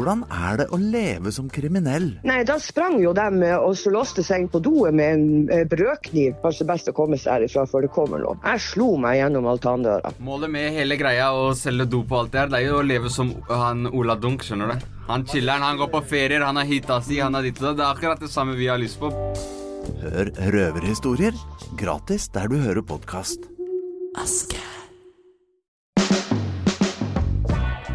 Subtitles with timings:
[0.00, 2.06] Hvordan er det å leve som kriminell?
[2.24, 5.50] Nei, da sprang jo dem eh, og så låste seg inn på doet med en
[5.52, 6.38] eh, brødkniv.
[6.40, 8.38] Kanskje best å komme seg herifra før det kommer noe.
[8.40, 10.14] Jeg slo meg gjennom altandøra.
[10.24, 12.88] Målet med hele greia å selge dop og alt det her, det er jo å
[12.88, 14.88] leve som han Ola Dunk, skjønner du.
[15.10, 17.82] Han chiller'n, han går på ferier, han har hita si, han har ditt og datt.
[17.82, 19.12] Det er akkurat det samme vi har lyst på.
[20.00, 21.36] Hør røverhistorier
[21.76, 23.50] gratis der du hører podkast.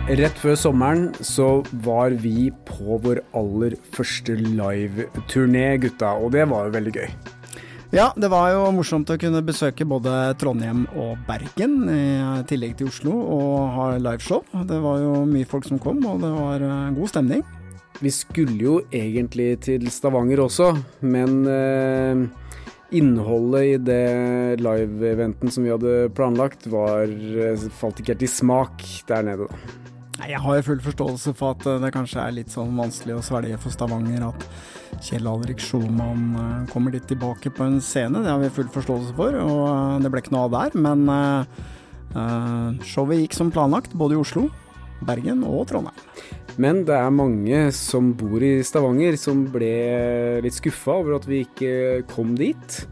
[0.05, 6.67] Rett før sommeren så var vi på vår aller første live-turné, gutta, og det var
[6.67, 7.07] jo veldig gøy.
[7.89, 12.91] Ja, det var jo morsomt å kunne besøke både Trondheim og Bergen, i tillegg til
[12.91, 14.43] Oslo, og ha liveshow.
[14.69, 17.41] Det var jo mye folk som kom, og det var eh, god stemning.
[17.97, 20.69] Vi skulle jo egentlig til Stavanger også,
[21.01, 22.53] men eh,
[23.01, 28.85] innholdet i det live-eventen som vi hadde planlagt, var, eh, falt ikke helt i smak
[29.09, 29.81] der nede, da.
[30.15, 33.17] Nei, Jeg har jo full forståelse for at eh, det kanskje er litt sånn vanskelig
[33.17, 34.47] å svelge for Stavanger at
[35.03, 38.21] Kjell Alrik Schulman eh, kommer litt tilbake på en scene.
[38.23, 40.77] Det har vi full forståelse for, og eh, det ble ikke noe av der.
[40.85, 44.47] Men eh, showet gikk som planlagt, både i Oslo,
[45.05, 45.99] Bergen og Trondheim.
[46.61, 49.73] Men det er mange som bor i Stavanger som ble
[50.45, 52.85] litt skuffa over at vi ikke kom dit.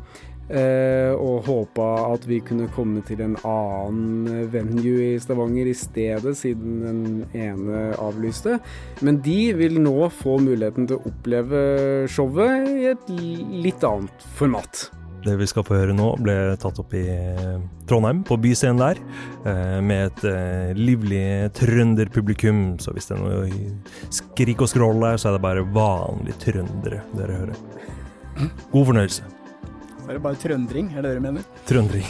[0.49, 6.35] Eh, og håpa at vi kunne komme til en annen venue i Stavanger i stedet,
[6.37, 8.57] siden den ene avlyste.
[9.01, 11.63] Men de vil nå få muligheten til å oppleve
[12.11, 13.15] showet i et
[13.63, 14.89] litt annet format.
[15.23, 18.99] Det vi skal få høre nå, ble tatt opp i eh, Trondheim, på byscenen der,
[19.47, 22.65] eh, med et eh, livlig trønderpublikum.
[22.83, 27.05] Så hvis det er noe skrik og skrål der, så er det bare vanlige trøndere
[27.15, 27.63] dere hører.
[28.73, 29.32] God fornøyelse.
[30.03, 31.43] Så er det bare trøndring, er det det dere mener?
[31.63, 32.03] Trøndring.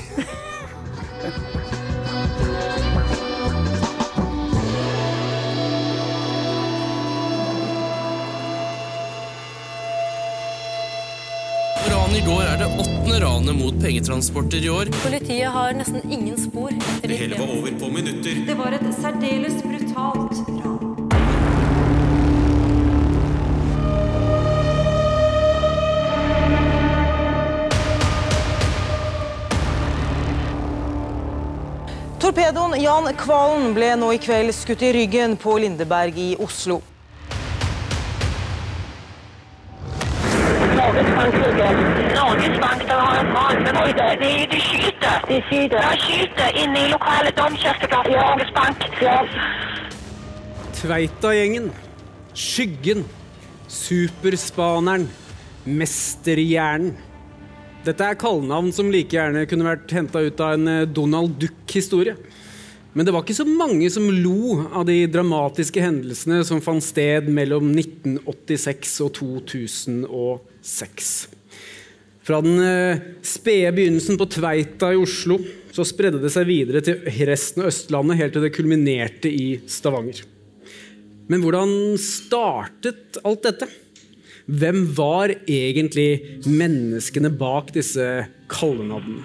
[11.93, 14.89] Ranet i går er det åttende ranet mot pengetransporter i år.
[15.03, 16.73] Politiet har nesten ingen spor
[17.03, 18.41] Det hele var over på minutter.
[18.49, 20.92] Det var et særdeles brutalt ran.
[32.23, 36.77] Torpedoen Jan Kvalen ble nå i kveld skutt i ryggen på Lindeberg i Oslo.
[42.15, 43.75] Norges Bank, det har en mann med.
[44.23, 45.19] De, de skyter.
[45.27, 45.83] De skyter.
[46.55, 48.87] De i lokale domkirkegata i Norges Bank.
[49.03, 49.19] Ja.
[50.79, 51.73] Tveita-gjengen,
[52.33, 53.03] Skyggen,
[53.67, 55.09] Superspaneren,
[55.65, 56.95] Mesterhjernen.
[57.83, 62.15] Dette er kallenavn som like gjerne kunne vært henta ut av en eh, Donald Duck-historie.
[62.93, 67.27] Men det var ikke så mange som lo av de dramatiske hendelsene som fant sted
[67.27, 71.11] mellom 1986 og 2006.
[72.23, 75.41] Fra den eh, spede begynnelsen på Tveita i Oslo
[75.73, 80.23] så spredde det seg videre til resten av Østlandet, helt til det kulminerte i Stavanger.
[81.27, 83.67] Men hvordan startet alt dette?
[84.43, 88.05] Hvem var egentlig menneskene bak disse
[88.51, 89.23] kallenavnene?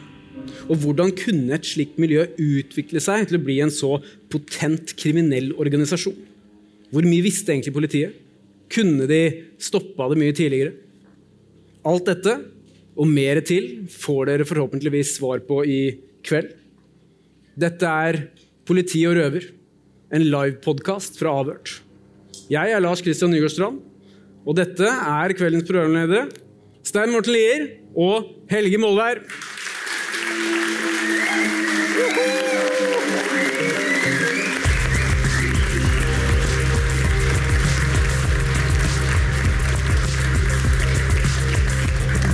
[0.70, 3.97] Og hvordan kunne et slikt miljø utvikle seg til å bli en så
[4.31, 6.17] potent kriminell organisasjon?
[6.93, 8.15] Hvor mye visste egentlig politiet?
[8.73, 9.23] Kunne de
[9.61, 10.76] stoppa det mye tidligere?
[11.88, 12.37] Alt dette
[12.99, 15.82] og mer til får dere forhåpentligvis svar på i
[16.26, 16.55] kveld.
[17.59, 18.23] Dette er
[18.69, 19.47] Politi og røver,
[20.12, 21.79] en livepodkast fra Avhørt.
[22.53, 23.81] Jeg er Lars Kristian Nygårdstrand,
[24.49, 26.25] og dette er kveldens programledere,
[26.81, 29.21] Stein Morten Lier og Helge Molvær.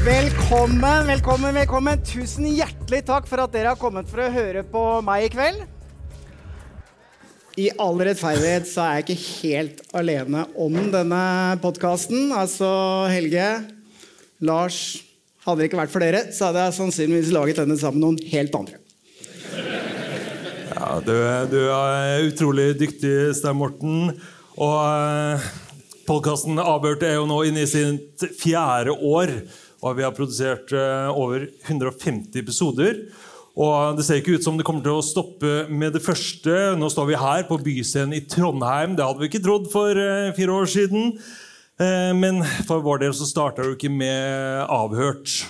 [0.05, 2.07] Velkommen, velkommen, velkommen.
[2.07, 5.74] Tusen hjertelig takk for at dere har kommet for å høre på meg i kveld.
[7.55, 11.25] I all rettferdighet så er jeg ikke helt alene om denne
[11.63, 12.33] podkasten.
[12.35, 12.67] Altså,
[13.13, 13.49] Helge,
[14.43, 14.81] Lars
[15.45, 18.31] Hadde det ikke vært for dere, så hadde jeg sannsynligvis laget denne sammen med noen
[18.31, 18.79] helt andre.
[20.71, 21.13] Ja, du,
[21.53, 24.15] du er utrolig dyktig, Stein Morten.
[24.57, 25.45] Og eh,
[26.09, 29.35] podkasten Avhørt er jo nå inne i sitt fjerde år.
[29.85, 33.05] Og vi har produsert eh, over 150 episoder.
[33.55, 36.75] Og det ser ikke ut som det kommer til å stoppe med det første.
[36.79, 38.97] Nå står vi her på Byscenen i Trondheim.
[38.99, 41.13] Det hadde vi ikke trodd for eh, fire år siden.
[41.79, 45.45] Eh, men for vår del så starta det ikke med Avhørt.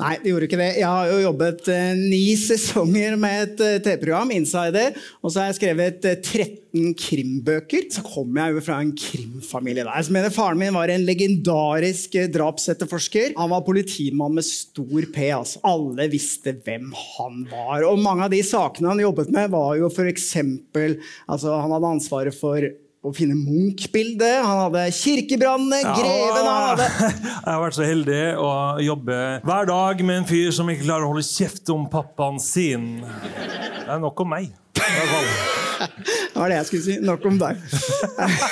[0.00, 0.70] Nei, det gjorde ikke det.
[0.80, 5.50] Jeg har jo jobbet eh, ni sesonger med et eh, TV-program, Insider, og så har
[5.50, 7.86] jeg skrevet eh, 13 krimbøker.
[7.92, 10.06] Så kommer jeg jo fra en krimfamilie der.
[10.06, 13.34] Så mener Faren min var en legendarisk eh, drapsetterforsker.
[13.38, 15.30] Han var politimann med stor P.
[15.36, 15.62] altså.
[15.68, 17.86] Alle visste hvem han var.
[17.88, 20.32] Og mange av de sakene han jobbet med, var jo f.eks.
[20.40, 22.70] Altså, han hadde ansvaret for
[23.00, 26.88] å finne Munch-bildet, han hadde kirkebrannene, greven han hadde
[27.46, 28.50] Jeg har vært så heldig å
[28.84, 32.90] jobbe hver dag med en fyr som ikke klarer å holde kjeft om pappaen sin.
[33.00, 34.52] Det er nok om meg.
[34.76, 36.96] Det var det jeg skulle si.
[37.04, 37.60] Nok om deg.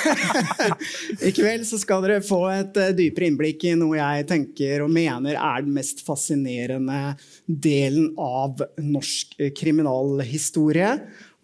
[1.29, 4.93] I kveld så skal dere få et eh, dypere innblikk i noe jeg tenker og
[4.93, 10.95] mener er den mest fascinerende delen av norsk eh, kriminalhistorie.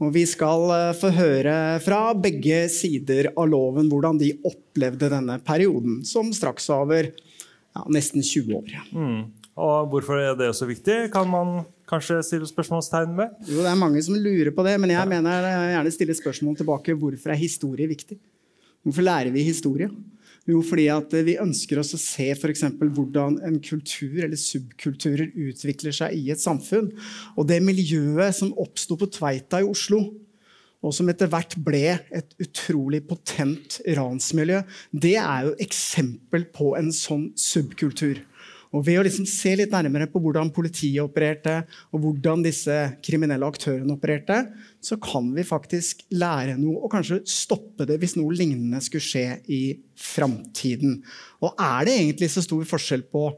[0.04, 5.38] Og vi skal eh, få høre fra begge sider av loven hvordan de opplevde denne
[5.46, 8.76] perioden, som straks var over ja, nesten 20 år.
[8.92, 9.22] Mm.
[9.56, 13.38] Og hvorfor er det så viktig, kan man kanskje stille spørsmålstegn ved?
[13.48, 16.58] Jo, det er mange som lurer på det, men jeg mener jeg gjerne stiller spørsmål
[16.60, 16.98] tilbake.
[17.00, 18.20] Hvorfor er historie viktig?
[18.84, 19.88] Hvorfor lærer vi historie?
[20.46, 22.68] Jo, fordi at vi ønsker oss å se f.eks.
[22.78, 26.92] hvordan en kultur eller subkulturer utvikler seg i et samfunn.
[27.34, 30.04] Og det miljøet som oppsto på Tveita i Oslo,
[30.86, 34.62] og som etter hvert ble et utrolig potent ransmiljø,
[34.94, 38.22] det er jo eksempel på en sånn subkultur.
[38.76, 41.62] Og Ved å liksom se litt nærmere på hvordan politiet opererte,
[41.96, 42.76] og hvordan disse
[43.06, 44.42] kriminelle aktørene opererte,
[44.84, 49.28] så kan vi faktisk lære noe, og kanskje stoppe det hvis noe lignende skulle skje
[49.48, 49.62] i
[50.00, 51.00] framtiden.
[51.42, 53.30] Og er det egentlig så stor forskjell på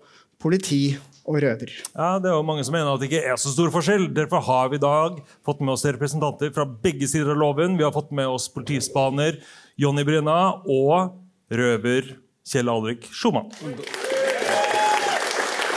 [0.41, 0.81] politi
[1.27, 1.71] og røver?
[1.93, 4.09] Ja, Det er jo mange som mener at det ikke er så stor forskjell.
[4.15, 7.77] Derfor har vi i dag fått med oss representanter fra begge sider av loven.
[7.77, 9.41] Vi har fått med oss politispaner
[9.77, 11.17] Jonny Brenna og
[11.51, 12.15] røver
[12.47, 13.51] Kjell Alrik Schumann.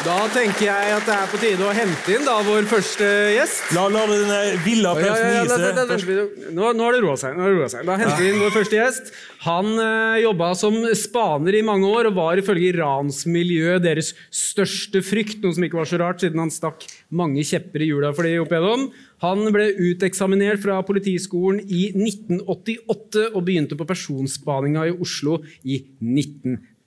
[0.00, 3.05] Da tenker jeg at det er på tide å hente inn da vår første
[3.35, 3.67] gjest.
[3.76, 6.55] La, la denne ville applausen gi seg.
[6.56, 7.37] Nå, har det roa seg.
[7.85, 9.11] Da henter vi inn vår første gjest.
[9.44, 15.05] Han eh, jobba som spaner i mange år og var ifølge Irans miljø deres største
[15.05, 18.25] frykt, noe som ikke var så rart, siden han stakk mange kjepper i hjula for
[18.25, 18.88] de opp igjennom.
[19.20, 25.82] Han ble uteksaminert fra Politiskolen i 1988 og begynte på personspaninga i Oslo i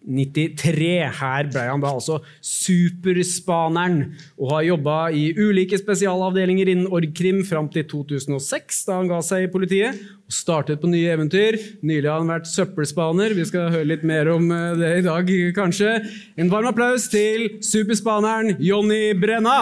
[0.04, 0.90] 1993.
[1.20, 7.70] Her ble han da altså superspaneren og har jobba i ulike spesialavdelinger innen orgkrim fram
[7.72, 11.60] til 2006, da han ga seg i politiet og startet på nye eventyr.
[11.86, 13.36] Nylig har han vært søppelspaner.
[13.38, 15.96] Vi skal høre litt mer om eh, det i dag, kanskje.
[16.40, 19.62] En varm applaus til superspaneren Jonny Brenna.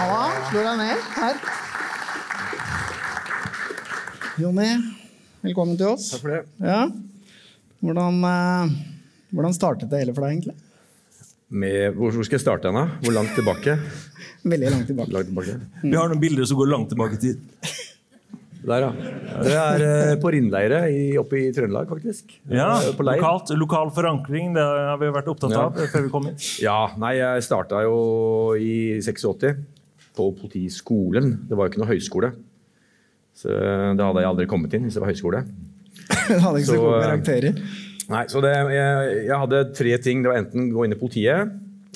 [0.00, 1.59] Halla, Slår deg ned her.
[4.38, 4.68] Jonny,
[5.42, 6.10] velkommen til oss.
[6.12, 6.40] Takk for det.
[6.62, 6.84] Ja.
[7.80, 8.74] Hvordan, eh,
[9.34, 10.56] hvordan startet det hele for deg, egentlig?
[11.50, 12.92] Med, hvor, skal jeg starte hen?
[13.02, 13.74] Hvor langt tilbake?
[14.52, 15.12] Veldig langt tilbake.
[15.16, 15.56] Langt tilbake.
[15.82, 17.40] Vi har noen bilder som går langt tilbake i tid.
[18.60, 18.90] Der, ja.
[19.40, 20.82] Det er eh, på Rindleire
[21.18, 22.34] oppe i Trøndelag, faktisk.
[22.52, 25.64] Ja, Eh, lokalt, Lokal forankring, det har vi vært opptatt Ja.
[25.70, 26.44] av før vi kom hit.
[26.68, 27.96] Ja, nei, jeg starta jo
[28.60, 29.64] i 86
[30.14, 31.38] på Politiskolen.
[31.48, 32.32] Det var jo ikke noe høyskole.
[33.40, 35.44] Så det hadde jeg aldri kommet inn hvis det var høyskole.
[36.30, 37.58] Det hadde ikke så Så, gode eh, karakterer.
[38.10, 40.22] Nei, så det, jeg, jeg hadde tre ting.
[40.22, 41.52] Det var enten gå inn i politiet,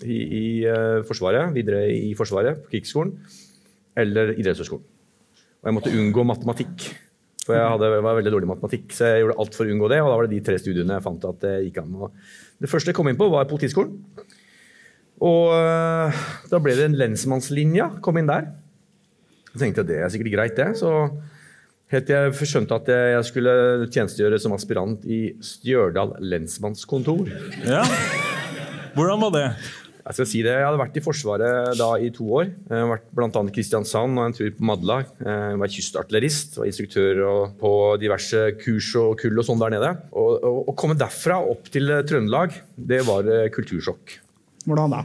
[0.07, 3.17] i, i uh, Forsvaret, videre i Forsvaret, på Krigsskolen,
[3.99, 4.85] eller idrettshøyskolen.
[4.85, 6.87] Og jeg måtte unngå matematikk.
[7.45, 9.91] For jeg hadde, var veldig dårlig i matematikk, så jeg gjorde alt for å unngå
[9.91, 10.01] det.
[10.05, 11.99] Og da var det de tre studiene jeg fant at det gikk an.
[12.63, 13.99] Det første jeg kom inn på, var Politiskolen.
[15.25, 15.51] Og
[16.51, 17.91] da ble det en lensmannslinja.
[18.05, 18.49] Kom inn der.
[19.51, 20.71] Så tenkte jeg det er sikkert greit, det.
[20.81, 20.91] Så
[21.93, 23.55] helt til jeg skjønte at jeg skulle
[23.91, 27.29] tjenestegjøre som aspirant i Stjørdal lensmannskontor.
[27.69, 27.85] Ja.
[28.95, 29.49] Hvordan var det?
[30.05, 32.50] Jeg skal si det, jeg hadde vært i Forsvaret da i to år.
[32.69, 33.29] Jeg har vært bl.a.
[33.49, 34.99] i Kristiansand og en tur på Madla.
[35.17, 37.23] Jeg var kystartillerist, og instruktør
[37.61, 37.71] på
[38.03, 39.95] diverse kurs og kull og sånn der nede.
[40.12, 44.19] Å komme derfra opp til Trøndelag, det var eh, kultursjokk.
[44.69, 45.00] Hvordan da?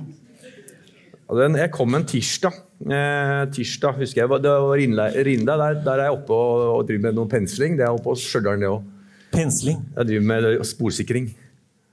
[1.30, 2.54] Ja, den- Jeg kom en tirsdag.
[2.90, 7.02] Eh, tirsdag husker jeg, Det var Rinda, der, der er jeg oppe og, og driver
[7.02, 7.78] med noe pensling.
[7.78, 8.84] Det er oppe hos Stjørdal, det òg.
[9.32, 9.84] Pensling?
[9.96, 11.30] Jeg driver med sporsikring.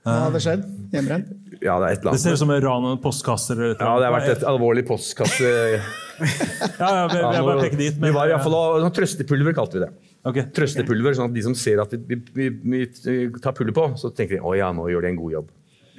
[0.07, 0.63] Hva hadde skjedd?
[0.93, 1.27] Hjemmebrent?
[1.61, 2.13] Ja, det er et eller annet.
[2.13, 3.51] Det ser ut som en ran av en postkasse.
[3.51, 5.47] eller Ja, det har vært et alvorlig postkasse...
[6.17, 7.97] Ja, ja, vi, vi bare peker dit.
[8.01, 9.89] vi var i hvert fall sånn trøstepulver, kalte vi det.
[10.25, 10.39] Ok.
[10.57, 14.09] Trøstepulver, sånn at de som ser at vi, vi, vi, vi tar pulver på, så
[14.17, 15.51] tenker de å ja, nå gjør de en god jobb.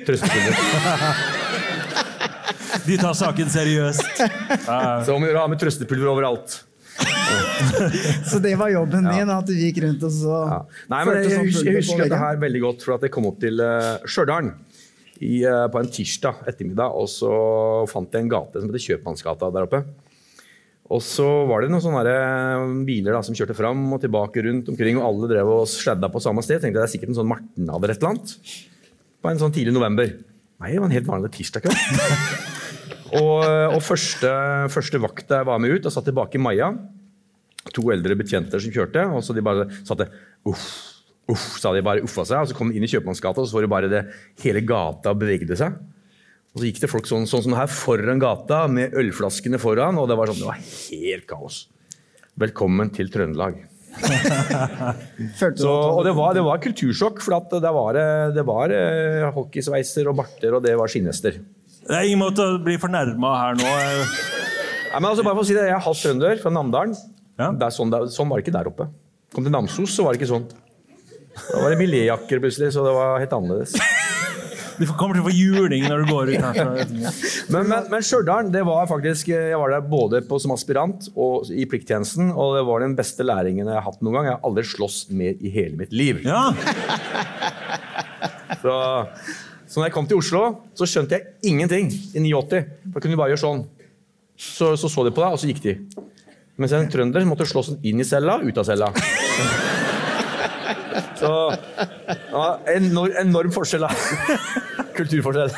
[0.09, 0.59] Trøstepulver.
[2.87, 4.25] De tar saken seriøst.
[5.05, 6.61] Så om vi gjøre å ha med trøstepulver overalt.
[8.31, 10.39] Så det var jobben din, at du gikk rundt og så
[10.91, 13.39] Nei, men jeg, husker, jeg husker dette her veldig godt, for at jeg kom opp
[13.43, 14.51] til uh, Stjørdal
[15.19, 17.31] i, eh, på en tirsdag ettermiddag, og så
[17.91, 19.83] fant jeg en gate som heter Kjøpmannsgata der oppe.
[20.95, 24.71] Og så var det noen sånne eh, biler da, som kjørte fram og tilbake rundt
[24.73, 26.63] omkring, og alle drev og sladda på samme sted.
[26.63, 28.57] tenkte jeg, det er sikkert en sånn martnad eller et eller annet.
[29.19, 30.15] På en sånn tidlig november.
[30.59, 31.83] Nei, det var en helt vanlig tirsdag kveld.
[33.23, 33.45] og
[33.77, 34.31] og første,
[34.75, 36.73] første vakt jeg var med ut, og satt tilbake i Maja.
[37.77, 40.09] To eldre betjenter som kjørte, og så de bare satte
[40.49, 40.67] uff,
[41.31, 42.43] uff, sa de bare uffa seg.
[42.43, 44.03] Og så kom de inn i Kjøpmannsgata, og så var det bare det
[44.43, 45.79] hele gata bevegde seg.
[46.55, 50.11] Og så gikk det folk sånn, sånn som her foran gata, med ølflaskene foran, og
[50.11, 51.67] det var sånn, det var helt kaos.
[52.41, 53.61] Velkommen til Trøndelag.
[55.59, 57.99] Så, og det var, det var kultursjokk, for at det var,
[58.35, 61.41] det var eh, hockeysveiser og barter, og det var skinnhester.
[61.89, 63.69] Det er ingen måte å bli fornærma her nå.
[64.89, 66.97] Nei, men altså, bare for å si det, Jeg er halvt trønder, fra Namdalen.
[67.39, 68.89] Det er sånn, det, sånn var det ikke der oppe.
[69.35, 70.49] Kom til Namsos, så var det ikke sånn.
[71.39, 73.77] Da var det miléjakker plutselig, så det var helt annerledes.
[74.79, 76.85] Du kommer til å få juling når du går ut herfra.
[77.53, 81.51] Men, men, men Stjørdal, det var faktisk Jeg var der både på, som aspirant og
[81.51, 84.29] i plikttjenesten, og det var den beste læringen jeg har hatt noen gang.
[84.31, 86.23] Jeg har aldri slåss mer i hele mitt liv.
[88.59, 88.75] Så,
[89.69, 90.41] så når jeg kom til Oslo,
[90.75, 92.63] så skjønte jeg ingenting i 89.
[92.95, 93.61] Da kunne du bare gjøre sånn.
[94.39, 95.75] Så, så så de på deg, og så gikk de.
[96.59, 98.89] Mens en trønder måtte slåss inn i cella, ut av cella.
[101.19, 101.33] Så
[102.33, 103.91] ja, enorm, enorm forskjell, da.
[104.99, 105.53] Kulturforskjell.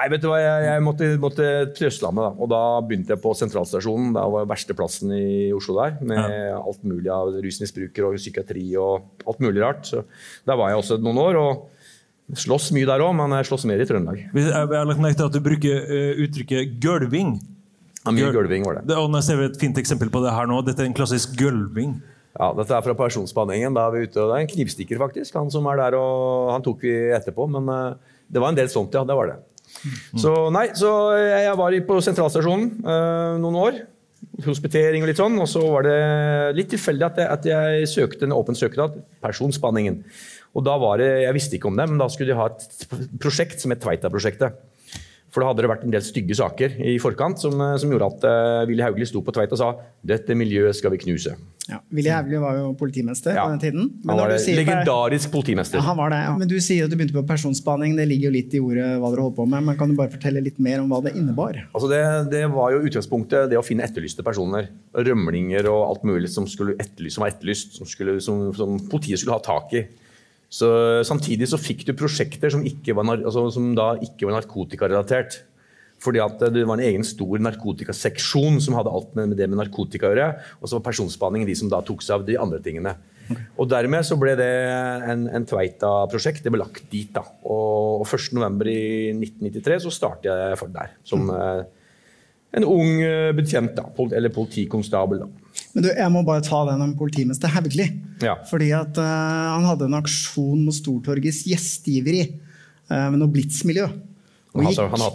[0.00, 2.30] Nei, vet du hva, jeg, jeg måtte, måtte til Østlandet, da.
[2.40, 4.14] Og da begynte jeg på sentralstasjonen.
[4.16, 5.98] Det var verste plassen i Oslo der.
[6.00, 9.84] Med alt mulig av rusmisbrukere og psykiatri og alt mulig rart.
[9.88, 10.04] Så
[10.48, 11.40] der var jeg også noen år.
[11.40, 11.68] og
[12.38, 14.20] Slåss mye der òg, men jeg slåss mer i Trøndelag.
[14.36, 17.34] Jeg har lagt merke til at du bruker uh, uttrykket gølving.
[18.04, 18.86] Ja, mye gølving var det.
[18.92, 20.60] Det, og nå ser vi et fint eksempel på det her nå.
[20.64, 21.98] Dette er en klassisk gølving.
[22.38, 23.74] Ja, Dette er fra personspanningen.
[23.74, 25.34] Da er vi ute, og Det er en knivstikker, faktisk.
[25.38, 27.48] Han som er der, og han tok vi etterpå.
[27.50, 29.02] Men eh, det var en del sånt, ja.
[29.06, 29.38] Det var det.
[30.18, 33.80] Så nei, så jeg jeg var på sentralstasjonen eh, noen år.
[34.44, 35.38] Hospitering og litt sånn.
[35.42, 35.98] Og så var det
[36.58, 39.00] litt tilfeldig at jeg, at jeg søkte en åpen søknad.
[39.24, 40.02] Personspanningen.
[40.54, 42.86] Og da var det, Jeg visste ikke om det, men da skulle de ha et
[43.22, 44.58] prosjekt som het Tveita-prosjektet.
[45.30, 48.08] For da hadde det vært en del stygge saker i forkant som, eh, som gjorde
[48.10, 49.68] at uh, Willy Hauglie sto på Tveit og sa
[50.02, 51.36] dette miljøet skal vi knuse.
[51.70, 53.84] Ja, Willy Hauglie var jo politimester på den tiden.
[54.08, 55.78] Han var du sier- legendarisk politimester.
[55.78, 56.18] Ja, han var det.
[56.26, 56.32] Ja.
[56.40, 57.94] Men du sier at du begynte på personspaning.
[58.00, 59.62] Det ligger jo litt i ordet hva dere holdt på med.
[59.68, 61.60] Men kan du bare fortelle litt mer om hva det innebar?
[61.70, 62.02] Altså det,
[62.34, 64.66] det var jo utgangspunktet det å finne etterlyste personer.
[64.98, 69.22] Rømlinger og alt mulig som, skulle etterlyst, som var etterlyst, som, skulle, som, som politiet
[69.22, 69.86] skulle ha tak i.
[70.50, 70.68] Så,
[71.06, 75.44] samtidig så fikk du prosjekter som, var, altså, som da ikke var narkotikarelatert.
[76.00, 80.08] Fordi at det var en egen stor narkotikaseksjon som hadde alt med, det med narkotika
[80.08, 80.28] å gjøre.
[80.58, 82.94] Og så var personspaningen de som da tok seg av de andre tingene.
[83.60, 84.48] Og dermed så ble det
[85.12, 86.42] en, en Tveita-prosjekt.
[86.44, 87.10] Det ble lagt dit.
[87.14, 87.22] da.
[87.44, 88.72] Og 1.11.
[88.72, 88.80] i
[89.12, 90.96] 1993 så startet jeg for der.
[91.06, 91.68] Som mm.
[92.58, 94.08] en ung eh, betjent, da.
[94.08, 95.49] Eller politikonstabel, da.
[95.74, 97.92] Men du, jeg må bare ta den om politimester Hauglie.
[98.24, 98.36] Ja.
[98.50, 99.06] Fordi at uh,
[99.54, 102.24] han hadde en aksjon mot Stortorgets gjestgiveri
[102.90, 103.86] uh, med noe blitsmiljø.
[104.50, 104.66] Og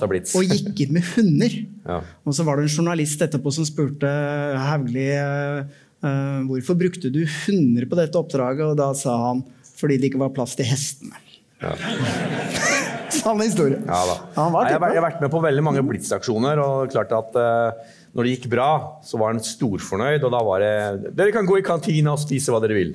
[0.07, 0.31] blitz.
[0.37, 1.55] og gikk inn med hunder.
[1.85, 1.99] Ja.
[2.25, 4.09] Og så var det en journalist etterpå som spurte
[4.57, 9.43] Hauglie eh, eh, hvorfor brukte du hunder på dette oppdraget, og da sa han
[9.77, 11.13] fordi det ikke var plass til hestene.
[13.19, 13.77] Sann historie.
[13.85, 14.15] Ja, da.
[14.39, 17.93] Han var Nei, jeg, har vært- med på veldig mange blitzaksjoner, og klart at eh,
[18.15, 18.69] når det gikk bra,
[19.03, 20.75] så var han storfornøyd, og da var det
[21.17, 22.93] Dere kan gå i kantina og spise hva dere vil.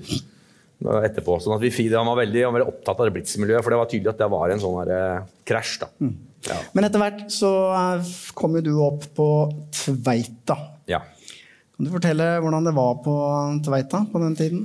[0.80, 1.36] Etterpå.
[1.44, 3.80] Sånn at vi, han, var veldig, han var veldig opptatt av det blitzmiljøet, for det
[3.82, 5.74] var tydelig at det var en sånn eh, krasj.
[5.82, 5.90] da.
[6.48, 6.56] Ja.
[6.72, 9.26] Men etter hvert så eh, kom jo du opp på
[9.76, 10.56] Tveita.
[10.88, 11.02] Ja.
[11.76, 13.18] Kan du fortelle hvordan det var på
[13.68, 14.64] Tveita på den tiden?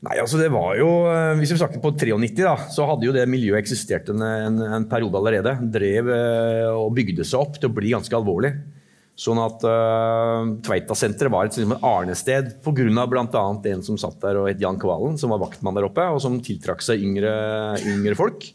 [0.00, 3.14] Nei, altså det var jo, eh, Hvis vi snakker på 93, da, så hadde jo
[3.14, 5.54] det miljøet eksistert en, en, en periode allerede.
[5.78, 6.10] Drev
[6.74, 8.56] og bygde seg opp til å bli ganske alvorlig.
[9.20, 13.04] Sånn at uh, Tveitasenteret var et liksom, arnested pga.
[13.10, 13.42] bl.a.
[13.72, 16.38] en som satt der og het Jan Kvalen, som var vaktmann der oppe, og som
[16.44, 17.34] tiltrakk seg yngre,
[17.84, 18.48] yngre folk.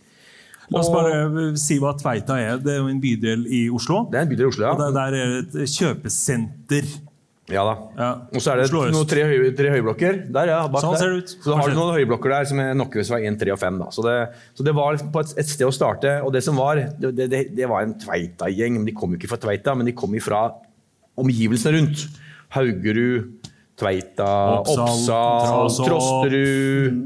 [0.74, 2.58] La oss bare si hva Tveita er.
[2.64, 4.08] Det er jo en bydel i Oslo.
[4.10, 4.74] Det er en bydel i Oslo, ja.
[4.74, 6.90] Og der, der er det et kjøpesenter.
[7.54, 7.74] Ja da.
[8.34, 10.60] Og så er det noen tre, høy, tre høyblokker der, ja.
[10.72, 11.02] Bak Sånn der.
[11.04, 11.34] ser det ut.
[11.44, 13.82] Så da har du noen høyblokker der som er Nokkevesvei 1, 3 og 5.
[13.84, 13.90] Da.
[13.94, 14.16] Så, det,
[14.58, 16.16] så det var på et, et sted å starte.
[16.26, 18.80] Og det som var, det, det, det var en Tveita-gjeng.
[18.88, 20.48] De kom jo ikke fra Tveita, men de kom fra
[21.22, 22.08] omgivelsene rundt.
[22.56, 24.32] Haugerud, Tveita,
[24.64, 25.86] Oppsal, Oppsal.
[25.86, 27.00] Trosterud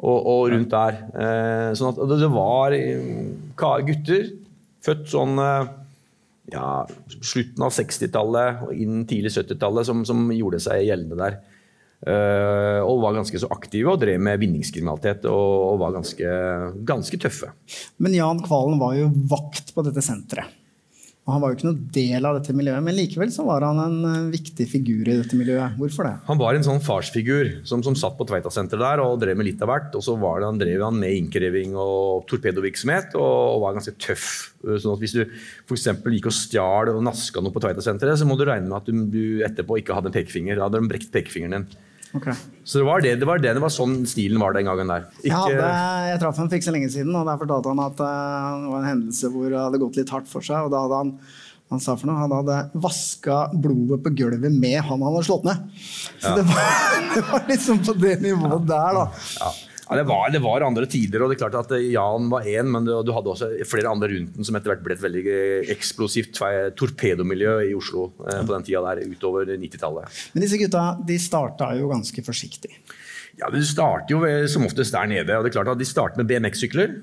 [0.00, 1.02] og, og rundt der.
[1.10, 3.26] Eh, sånn at det, det var eh,
[3.58, 4.30] gutter
[4.84, 5.72] født sånn eh,
[6.54, 6.84] ja,
[7.20, 11.40] slutten av 60-tallet og inn tidlig 70-tallet som, som gjorde seg gjeldende der.
[12.00, 16.30] Uh, og var ganske så aktive og drev med vinningskriminalitet og, og var ganske,
[16.88, 17.50] ganske tøffe.
[18.00, 20.59] Men Jan Kvalen var jo vakt på dette senteret.
[21.28, 23.78] Og han var jo ikke noen del av dette miljøet, men likevel så var han
[23.82, 25.76] en eh, viktig figur i dette miljøet.
[25.78, 26.14] Hvorfor det?
[26.26, 29.60] Han var en sånn farsfigur som, som satt på Tveita-senteret der og drev med litt
[29.62, 29.92] av hvert.
[29.94, 34.30] Og så det, han drev han med innkreving og torpedovirksomhet og, og var ganske tøff.
[34.64, 35.86] Sånn at Hvis du f.eks.
[36.16, 39.04] gikk og stjal og naska noe på Tveita-senteret, så må du regne med at du,
[39.12, 40.56] du etterpå ikke hadde en pekefinger.
[40.56, 41.70] Da hadde de brekt pekefingeren din.
[42.16, 42.26] Ok.
[42.66, 45.04] Så det var det, det var det, det var sånn stilen var den gangen der.
[45.22, 45.68] Jeg, hadde,
[46.10, 48.72] jeg traff ham for ikke så lenge siden, og der fortalte han at eh, det
[48.72, 50.66] var en hendelse hvor det hadde gått litt hardt for seg.
[50.66, 51.14] og da hadde han
[51.70, 55.44] han sa for noe, han hadde vaska blodet på gulvet med han han hadde slått
[55.46, 55.60] ned.
[56.18, 56.36] Så Ja.
[56.40, 56.70] det, var,
[57.14, 59.04] det var liksom på det nivået der, da.
[59.38, 59.50] Ja.
[59.90, 62.68] Ja, det, var, det var andre tider, og det er klart at Jan var én,
[62.70, 65.22] men du, du hadde også flere andre rundt den som etter hvert ble et veldig
[65.34, 66.38] eh, eksplosivt
[66.78, 70.20] torpedomiljø i Oslo eh, på den tida der, utover 90-tallet.
[70.36, 72.70] Men disse gutta de starta jo ganske forsiktig.
[73.40, 75.36] Ja, men Du starter jo ved- som oftest der nede.
[75.36, 76.94] og det er klart at De starter med BMX-sykler.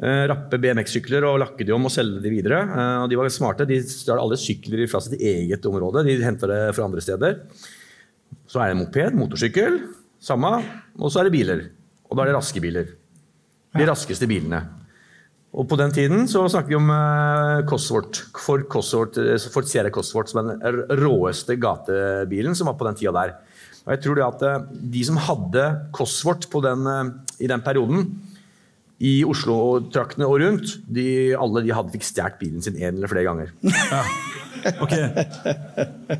[0.00, 2.60] Eh, rappe BMX-sykler og lakke de om og selge de videre.
[2.62, 3.66] Eh, og De var smarte.
[3.68, 6.04] De stjal alle sykler fra sitt eget område.
[6.08, 7.40] De henta det fra andre steder.
[8.48, 9.82] Så er det moped, motorsykkel,
[10.24, 10.54] samme.
[11.00, 11.68] Og så er det biler.
[12.08, 12.92] Og da er det raske biler.
[13.76, 14.62] De raskeste bilene.
[15.58, 18.26] Og på den tiden så snakker vi om eh, Cosworth.
[18.36, 22.98] Ford Cosworth, eh, Ford Sierra Cosworth som er den råeste gatebilen som var på den
[23.00, 23.36] tida der.
[23.86, 24.66] Og jeg tror det at eh,
[24.96, 25.64] De som hadde
[25.96, 26.84] Cosworth på den,
[27.40, 28.10] i den perioden,
[28.98, 31.06] i Oslo-traktene og rundt, de,
[31.38, 33.52] alle de hadde fikk stjålet bilen sin en eller flere ganger.
[34.82, 34.94] Ok.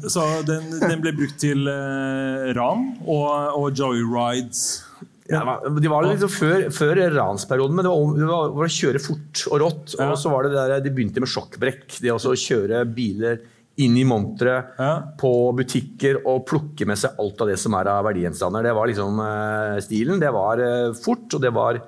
[0.07, 3.27] Så den, den ble brukt til uh, ran og,
[3.59, 4.85] og joyrides.
[5.29, 9.03] Ja, de var liksom før, før ransperioden, men det var, det var, var å kjøre
[9.03, 9.95] fort og rått.
[10.01, 11.85] Og så var det der, De begynte med sjokkbrekk.
[12.01, 13.43] Det å kjøre biler
[13.79, 14.73] inn i monteret,
[15.21, 18.67] på butikker og plukke med seg alt av det som er av verdigjenstander.
[18.67, 20.19] Det var liksom uh, stilen.
[20.23, 21.79] Det var uh, fort, og det var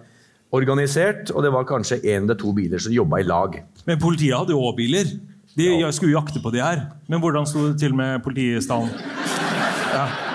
[0.54, 3.58] organisert, og det var kanskje én eller to biler som jobba i lag.
[3.88, 5.10] Men politiet hadde jo òg biler.
[5.56, 5.90] De ja.
[5.90, 6.86] skulle jo jakte på de her.
[7.10, 8.92] Men hvordan sto det til med politistallen?
[9.90, 10.29] Ja.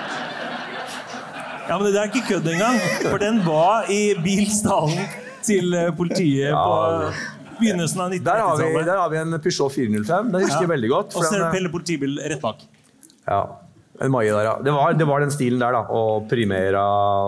[1.68, 2.78] Ja, men det er ikke kødd engang.
[3.08, 5.06] For den var i bilstallen
[5.46, 7.12] til eh, politiet på
[7.60, 8.88] begynnelsen av 1990-tallet.
[8.88, 10.32] der har vi en Peugeot 405.
[10.34, 11.14] Det husker jeg veldig godt.
[11.16, 12.64] Og så er det Pelle politibil rett bak.
[13.26, 13.40] Ja,
[13.96, 14.54] en Maie der, ja.
[14.60, 15.80] Det var, det var den stilen der, da.
[15.96, 16.82] Og Primera,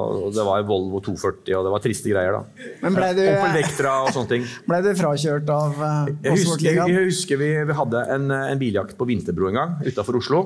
[0.05, 2.67] og det var Volvo 240, og det var triste greier, da.
[2.85, 4.45] Men ble du- Opel Vectra og sånne ting.
[4.69, 8.99] Ble du frakjørt av uh, Jeg husker, jeg husker vi, vi hadde en, en biljakt
[9.01, 10.43] på Vinterbro en gang, utafor Oslo.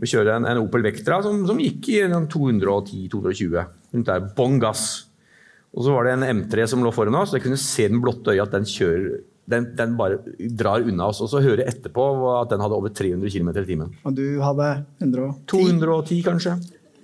[0.00, 3.62] Vi kjører en, en Opel Vectra som, som gikk i 210-220.
[3.94, 4.26] Rundt der.
[4.36, 5.06] Bånn gass.
[5.76, 7.34] Og så var det en M3 som lå foran oss.
[7.36, 10.18] Jeg kunne se den blotte øyet at den kjører den, den bare
[10.58, 11.20] drar unna oss.
[11.24, 12.06] Og så hører jeg etterpå
[12.36, 13.92] at den hadde over 300 km i timen.
[14.04, 14.70] Og du hadde
[15.04, 15.44] 110?
[15.52, 16.56] 210, kanskje.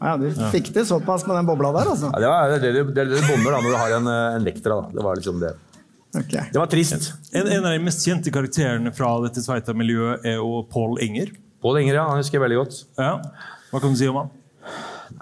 [0.03, 2.09] Ja, du fikk det såpass med den bobla der, altså.
[2.11, 4.09] Ja, det, var, det, er det, det, det du bommer da, når du har en,
[4.41, 4.81] en Vectra.
[4.81, 4.97] Da.
[4.97, 5.53] Det var liksom det.
[6.13, 7.13] Det var trist.
[7.33, 11.31] En, en av de mest kjente karakterene fra dette Sveita-miljøet er jo Pål Enger.
[11.63, 12.07] Pål ja.
[12.09, 12.79] Han husker jeg veldig godt.
[12.99, 13.17] Ja.
[13.71, 14.33] Hva kan du si om han?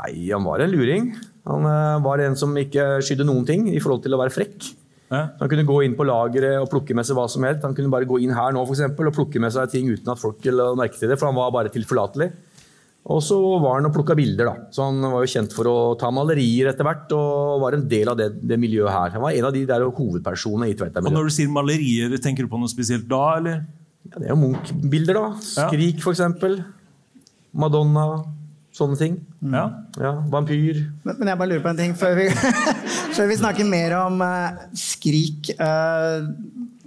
[0.00, 1.10] Nei, han var en luring.
[1.50, 4.70] Han eh, var en som ikke skydde noen ting i forhold til å være frekk.
[5.10, 7.64] Han kunne gå inn på lageret og plukke med seg hva som helst.
[7.66, 10.12] Han kunne bare gå inn her nå for eksempel, og plukke med seg ting uten
[10.12, 12.30] at folk la merke til det, for han var bare tilforlatelig.
[13.10, 14.68] Og så var han og plukka bilder, da.
[14.76, 18.12] Så han var jo kjent for å ta malerier etter hvert, og var en del
[18.12, 19.14] av det, det miljøet her.
[19.16, 21.10] Han var en av de der hovedpersonene i Tveita-miljøet.
[21.10, 23.64] Og når du sier malerier, tenker du på noe spesielt da, eller?
[24.08, 25.26] Ja, det er jo Munch-bilder, da.
[25.44, 26.60] Skrik, for eksempel.
[27.52, 28.06] Madonna.
[28.74, 29.18] Sånne ting.
[29.42, 29.66] Ja.
[30.30, 30.78] Vampyr.
[31.02, 32.28] Men, men jeg bare lurer på en ting før vi,
[33.16, 35.52] før vi snakker mer om uh, Skrik.
[35.58, 36.30] Uh,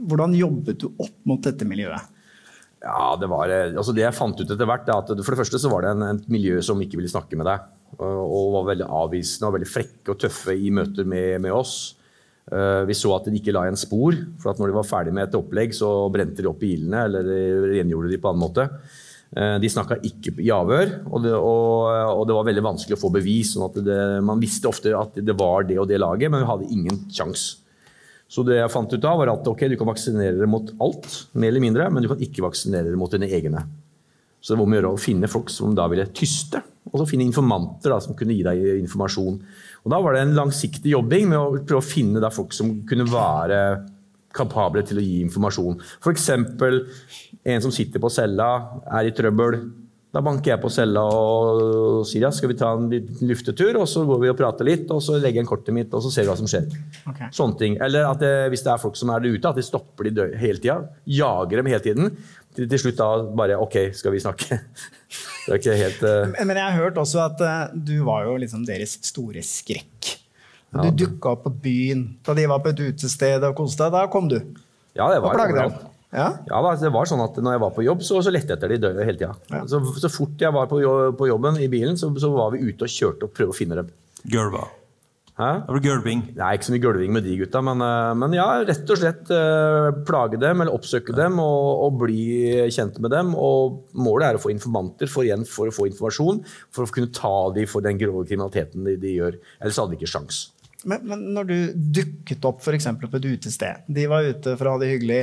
[0.07, 2.09] hvordan jobbet du opp mot dette miljøet?
[2.83, 5.39] Ja, det var eh, altså Det jeg fant ut etter hvert, er at for det
[5.39, 7.67] første så var det en, et miljø som ikke ville snakke med deg.
[7.95, 11.93] Og, og var veldig avvisende og veldig frekke og tøffe i møter med, med oss.
[12.51, 14.17] Eh, vi så at de ikke la igjen spor.
[14.41, 17.31] For når de var ferdig med et opplegg, så brente de opp bilene eller
[17.71, 18.67] rengjorde de på annen måte.
[19.33, 23.01] Eh, de snakka ikke i avhør, og det, og, og det, var veldig vanskelig å
[23.01, 23.55] få bevis.
[23.55, 26.49] sånn at det, Man visste ofte at det var det og det laget, men vi
[26.51, 27.59] hadde ingen sjanse.
[28.33, 31.05] Så det jeg fant ut av var at ok, du kan vaksinere deg mot alt,
[31.37, 33.61] mer eller mindre, men du kan ikke vaksinere deg mot dine egne.
[34.41, 37.05] Så det var om å gjøre å finne folk som da ville tyste, og så
[37.07, 39.37] finne informanter da, som kunne gi deg informasjon.
[39.83, 43.07] Og Da var det en langsiktig jobbing med å prøve å finne folk som kunne
[43.09, 43.59] være
[44.33, 45.77] kapable til å gi informasjon.
[46.01, 46.29] F.eks.
[46.31, 48.49] en som sitter på cella,
[48.89, 49.59] er i trøbbel.
[50.13, 53.87] Da banker jeg på cella og sier ja, skal vi ta en liten luftetur, og
[53.89, 56.11] så går vi og prater litt, og så legger jeg en kortet mitt, og så
[56.13, 56.67] ser vi hva som skjer.
[57.09, 57.31] Okay.
[57.33, 57.77] Sånne ting.
[57.81, 60.29] Eller at det, hvis det er folk som er der ute, at de stopper de
[60.37, 60.79] hele tida.
[61.09, 62.13] Jager dem hele tiden.
[62.53, 64.61] Til, til slutt da bare OK, skal vi snakke?
[65.43, 66.33] Det er ikke helt uh...
[66.47, 70.13] Men jeg har hørt også at uh, du var jo liksom deres store skrekk.
[70.73, 70.91] Du Ja.
[71.03, 73.93] dukka opp på byen da de var på et utested og koste deg.
[73.93, 74.39] Da kom du.
[74.97, 75.75] Ja, det var Og plagde dem.
[76.13, 76.27] Ja?
[76.49, 78.69] Ja, det var sånn at når jeg var på jobb, så, så lette jeg etter
[78.73, 79.63] de døde hele tida.
[79.69, 82.61] Så, så fort jeg var på, jo- på jobben i bilen, så, så var vi
[82.69, 83.89] ute og kjørte og prøvde å finne dem.
[84.29, 84.67] Gulva.
[85.33, 85.49] Hæ?
[85.65, 86.19] Det er gulving.
[86.37, 89.31] Nei, ikke så mye gulving med de gutta, men, eh, men ja, rett og slett
[89.33, 93.31] eh, plage dem eller oppsøke dem og, og bli kjent med dem.
[93.33, 97.09] Og målet er å få informanter for, igjen, for å få informasjon, for å kunne
[97.17, 99.41] ta dem for den grove kriminaliteten de, de gjør.
[99.57, 100.45] Ellers hadde de ikke sjans.
[100.85, 101.57] Men, men når du
[102.01, 105.21] dukket opp for eksempel på et utested, de var ute for å ha det hyggelig,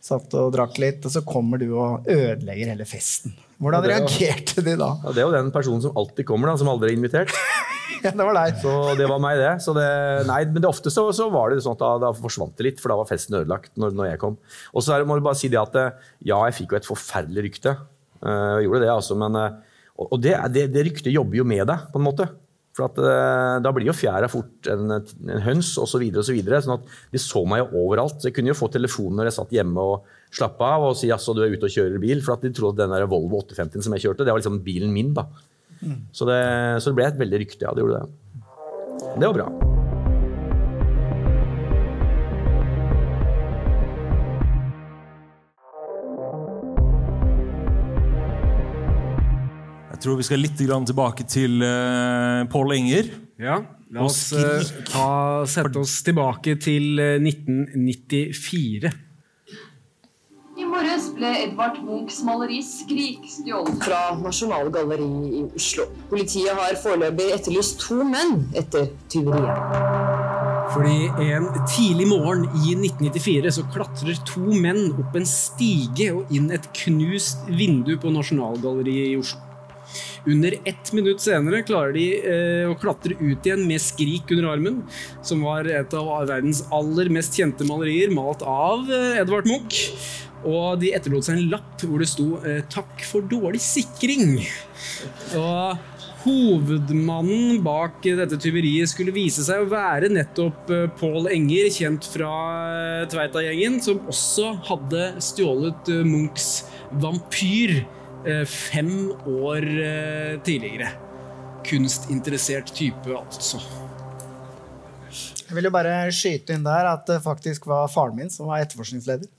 [0.00, 3.34] satt og drakk litt, og så kommer du og ødelegger hele festen.
[3.60, 4.94] Hvordan det reagerte de da?
[5.04, 7.34] Ja, det er jo den personen som alltid kommer, da, som aldri er invitert.
[8.04, 8.56] ja, det var deg.
[8.62, 9.50] Så det var meg, det.
[9.60, 9.88] Så det
[10.30, 12.80] nei, men det ofte så, så var det sånn at da, da forsvant det litt,
[12.80, 14.38] for da var festen ødelagt når, når jeg kom.
[14.72, 16.88] Og så er må du bare si det at eh, ja, jeg fikk jo et
[16.88, 17.74] forferdelig rykte.
[18.24, 19.58] Eh, jeg gjorde det, altså, men eh,
[20.06, 22.28] Og, det, det, det ryktet jobber jo med deg, på en måte.
[22.78, 22.96] For at,
[23.60, 25.90] da blir jo fjæra fort en, en høns osv.
[25.90, 28.16] Så videre, og så videre, sånn at de så meg jo overalt.
[28.16, 31.10] Så jeg kunne jo få telefon når jeg satt hjemme og slappe av og si
[31.10, 32.22] jaså, du er ute og kjører bil.
[32.24, 34.62] For at de trodde at den der Volvo 850 som jeg kjørte, det var liksom
[34.66, 35.14] bilen min.
[35.16, 35.28] da.
[36.12, 36.40] Så det,
[36.82, 37.74] så det ble et veldig rykte, ja.
[37.74, 38.08] Det gjorde det.
[39.16, 39.48] Det var bra.
[49.90, 53.10] Jeg tror vi skal litt grann tilbake til uh, Pål Enger.
[53.40, 53.58] Ja,
[53.92, 55.08] la oss uh, ta,
[55.48, 58.92] sette oss tilbake til uh, 1994.
[61.00, 65.86] I ble Edvard Munchs maleri 'Skrik' stjålet fra Nasjonalgalleriet i Oslo.
[66.10, 69.78] Politiet har foreløpig etterlyst to menn etter tyveriet.
[70.74, 76.52] Fordi en tidlig morgen i 1994 så klatrer to menn opp en stige og inn
[76.52, 79.46] et knust vindu på Nasjonalgalleriet i Oslo.
[80.28, 84.82] Under ett minutt senere klarer de eh, å klatre ut igjen med 'Skrik' under armen,
[85.24, 89.88] som var et av verdens aller mest kjente malerier, malt av eh, Edvard Munch.
[90.48, 94.40] Og de etterlot seg en lapp hvor det sto eh, 'Takk for dårlig sikring'.
[95.36, 95.88] Og
[96.20, 102.32] Hovedmannen bak dette tyveriet skulle vise seg å være nettopp eh, Pål Enger, kjent fra
[102.72, 106.50] eh, Tveita-gjengen, som også hadde stjålet Munchs
[107.00, 107.82] vampyr
[108.44, 109.64] fem år
[110.44, 110.90] tidligere.
[111.64, 113.56] Kunstinteressert type, altså.
[115.48, 118.60] Jeg vil jo bare skyte inn der at det faktisk var faren min som var
[118.60, 119.30] etterforskningsleder.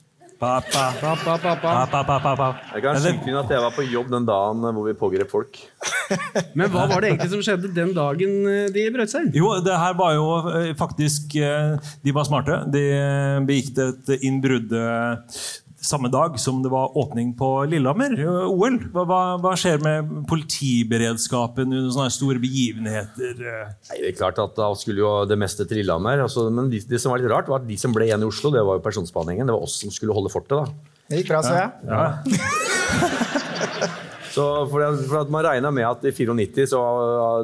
[0.42, 2.18] Pappa, pappa, pappa.
[2.18, 2.46] pappa.
[2.74, 5.60] Jeg kan skyte inn at jeg var på jobb den dagen hvor vi pågrep folk.
[6.58, 9.36] Men hva var det egentlig som skjedde den dagen eh, de brøt seg inn?
[9.38, 12.58] Jo, det her var jo eh, faktisk eh, De var smarte.
[12.74, 12.82] De
[13.46, 14.74] begikk et innbrudd
[15.82, 18.76] samme dag som det var åpning på Lillehammer, eh, OL.
[18.94, 23.34] Hva, hva, hva skjer med politiberedskapen under sånne store begivenheter?
[23.42, 23.72] eh?
[23.90, 26.22] Nei, det er klart at Da skulle jo det meste til Lillehammer.
[26.26, 28.30] Altså, men det, det som var litt rart, var at de som ble igjen i
[28.30, 29.48] Oslo, det var jo personspaningen.
[29.50, 30.54] Det var oss som skulle holde fortet.
[30.62, 30.98] da.
[31.10, 31.68] Det gikk bra, så jeg.
[31.90, 32.06] Ja.
[34.32, 36.78] Så for at, for at Man regna med at i 94 så,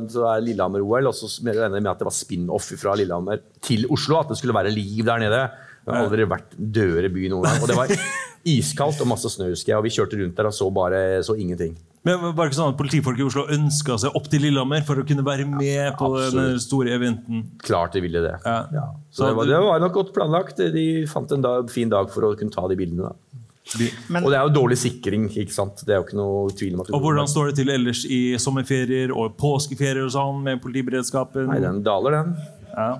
[0.09, 3.85] så er Lillehammer-OL, og så regna de med at det var spin-off fra Lillehammer til
[3.93, 4.23] Oslo.
[4.23, 5.43] At det skulle være liv der nede.
[5.89, 7.63] Det har aldri vært dødere by noen gang.
[7.65, 7.93] Og det var
[8.57, 9.81] iskaldt og masse snø, husker jeg.
[9.81, 11.77] Og vi kjørte rundt der og så bare så ingenting.
[12.07, 15.01] Men var det ikke sånn at Politifolk i Oslo ønska seg opp til Lillehammer for
[15.01, 17.43] å kunne være med på den store eventen?
[17.65, 18.37] Klart de ville det.
[18.47, 18.85] Ja.
[19.11, 20.63] Så det var, det var nok godt planlagt.
[20.77, 23.11] De fant en dag, fin dag for å kunne ta de bildene.
[23.11, 24.23] da.
[24.23, 25.83] og det er jo dårlig sikring, ikke sant.
[25.85, 28.23] Det er jo ikke noe tvil om at Og hvordan står det til ellers i
[28.41, 31.51] sommerferier og påskeferier og sånn med politiberedskapen?
[31.51, 32.37] Nei, den daler, den.
[32.73, 32.91] Ja.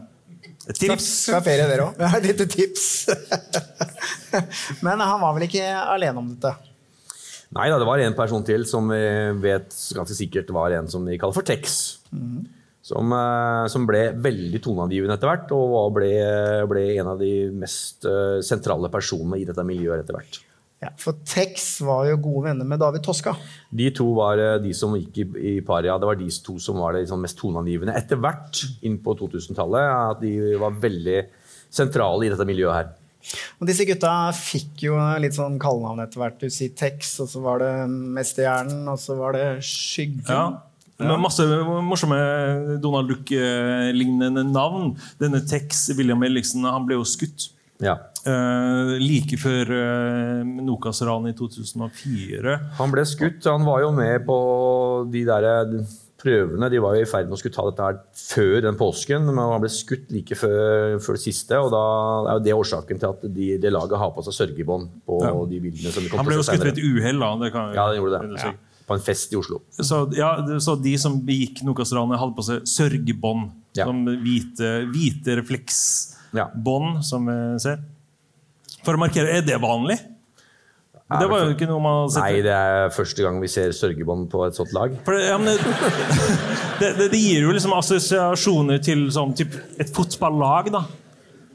[0.77, 1.09] Tips?
[1.31, 2.01] Fra ferie, dere òg.
[2.19, 2.85] Et lite tips.
[4.85, 6.53] Men han var vel ikke alene om dette?
[7.57, 9.01] Nei da, det var en person til som vi
[9.41, 11.79] vet ganske sikkert var en som vi kaller for Tex.
[12.85, 16.13] Som, eh, som ble veldig toneangivende etter hvert, og ble,
[16.69, 20.41] ble en av de mest eh, sentrale personene i dette miljøet etter hvert.
[20.79, 23.33] Ja, for Tex var jo gode venner med David Toska.
[23.75, 25.97] De to var eh, de som gikk i, i paria.
[25.99, 29.91] Det var de to som var det liksom mest toneangivende etter hvert inn på 2000-tallet.
[30.15, 31.19] At de var veldig
[31.67, 32.95] sentrale i dette miljøet her.
[33.59, 36.39] Og disse gutta fikk jo litt sånn kallenavn etter hvert.
[36.39, 40.31] Du sier Tex, og så var det Mesterhjernen, og så var det Skyggen.
[40.31, 40.47] Ja.
[40.99, 41.45] Med masse
[41.87, 42.17] morsomme
[42.83, 44.97] Donald Duck-lignende navn.
[45.21, 47.51] Denne Tex William Ellingsen, han ble jo skutt.
[47.79, 52.59] Eh, like før uh, Nokas-ranet i 2004.
[52.81, 53.47] Han ble skutt.
[53.49, 54.39] Han var jo med på
[55.13, 55.49] de der
[56.19, 56.67] prøvene.
[56.73, 59.39] De var jo i ferd med å skulle ta dette her før den påsken, men
[59.39, 61.61] han ble skutt like før, før det siste.
[61.63, 61.83] Og da
[62.27, 65.31] er jo det årsaken til at de, det laget har på seg sørgebånd på Ja.
[65.55, 65.93] de bildene.
[65.95, 67.23] som de kom Han ble til jo skutt ved et uhell.
[67.23, 67.31] da.
[67.45, 68.43] Det kan, Ja, han gjorde det.
[68.43, 68.53] Ja.
[68.89, 69.61] På en fest i Oslo.
[69.79, 70.33] Så, ja,
[70.65, 73.51] så de som begikk Nokas-ranet, hadde på seg sørgebånd.
[73.79, 75.37] Som hvite, hvite
[76.33, 77.83] refleksbånd, som vi ser.
[78.85, 79.99] For å markere Er det vanlig?
[81.09, 82.21] Det var jo ikke noe man setter...
[82.21, 84.93] sett Nei, det er første gang vi ser sørgebånd på et sånt lag.
[84.93, 85.55] Det, ja, det,
[86.99, 90.83] det, det gir jo liksom assosiasjoner til sånn, typ, et fotballag, da.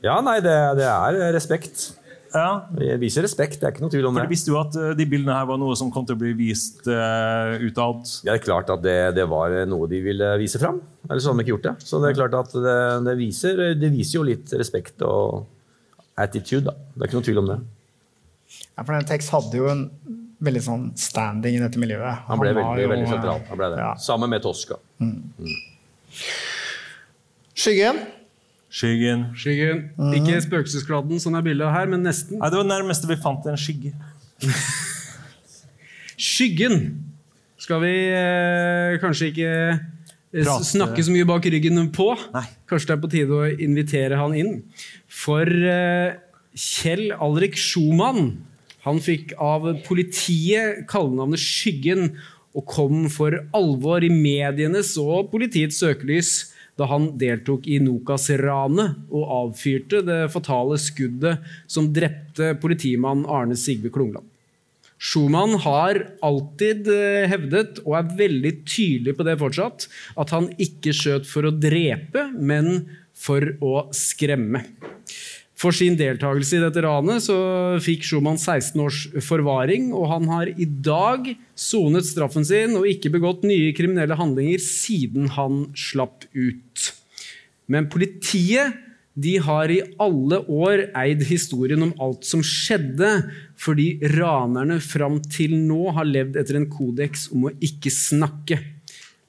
[0.04, 1.92] Ja, nei, det, det er respekt.
[2.34, 4.32] Vi viser respekt, det er ikke noe tvil om For det.
[4.34, 6.82] visste jo at eh, de bildene her var noe som kom til å bli vist
[6.90, 8.02] uh, utad.
[8.26, 10.80] Ja, det er klart at det, det var noe de ville vise fram.
[11.10, 11.76] Ellers hadde de ikke gjort det.
[11.86, 15.46] Så det er klart at det, det, viser, det viser jo litt respekt og
[16.18, 16.74] attitude, da.
[16.96, 17.60] Det er ikke noe tvil om det.
[18.74, 19.86] Ja, for den Tex hadde jo en
[20.44, 22.26] veldig sånn standing i dette miljøet.
[22.28, 23.46] Han ble veldig, jo- veldig sentral.
[23.52, 23.86] Han ble det.
[24.04, 24.82] Sammen med Tosca.
[27.54, 28.02] Skyggen.
[28.74, 29.28] Skyggen.
[30.18, 32.40] Ikke spøkelseskladden som er bildet her, men nesten.
[32.42, 33.94] Nei, Det var nærmeste vi fant en skygge.
[36.18, 36.80] Skyggen
[37.62, 39.84] skal vi eh, kanskje ikke eh,
[40.42, 40.66] Prate.
[40.66, 42.10] snakke så mye bak ryggen på.
[42.70, 44.56] Kanskje det er på tide å invitere han inn.
[45.06, 46.18] For eh,
[46.58, 48.34] Kjell Alrik Schumann
[48.84, 52.18] han fikk av politiet kallenavnet Skyggen
[52.54, 56.34] og kom for alvor i medienes og politiets søkelys
[56.80, 63.94] da han deltok i Nokas-ranet og avfyrte det fatale skuddet som drepte politimann Arne Sigve
[63.94, 64.26] Klungland.
[65.04, 70.94] Schumann har alltid eh, hevdet, og er veldig tydelig på det fortsatt, at han ikke
[70.96, 74.64] skjøt for å drepe, men for å skremme.
[75.64, 77.36] For sin deltakelse i dette ranet så
[77.84, 83.14] fikk Schumann 16 års forvaring, og han har i dag sonet straffen sin og ikke
[83.14, 86.90] begått nye kriminelle handlinger siden han slapp ut.
[87.72, 88.76] Men politiet
[89.14, 93.14] de har i alle år eid historien om alt som skjedde,
[93.56, 98.60] fordi ranerne fram til nå har levd etter en kodeks om å ikke snakke.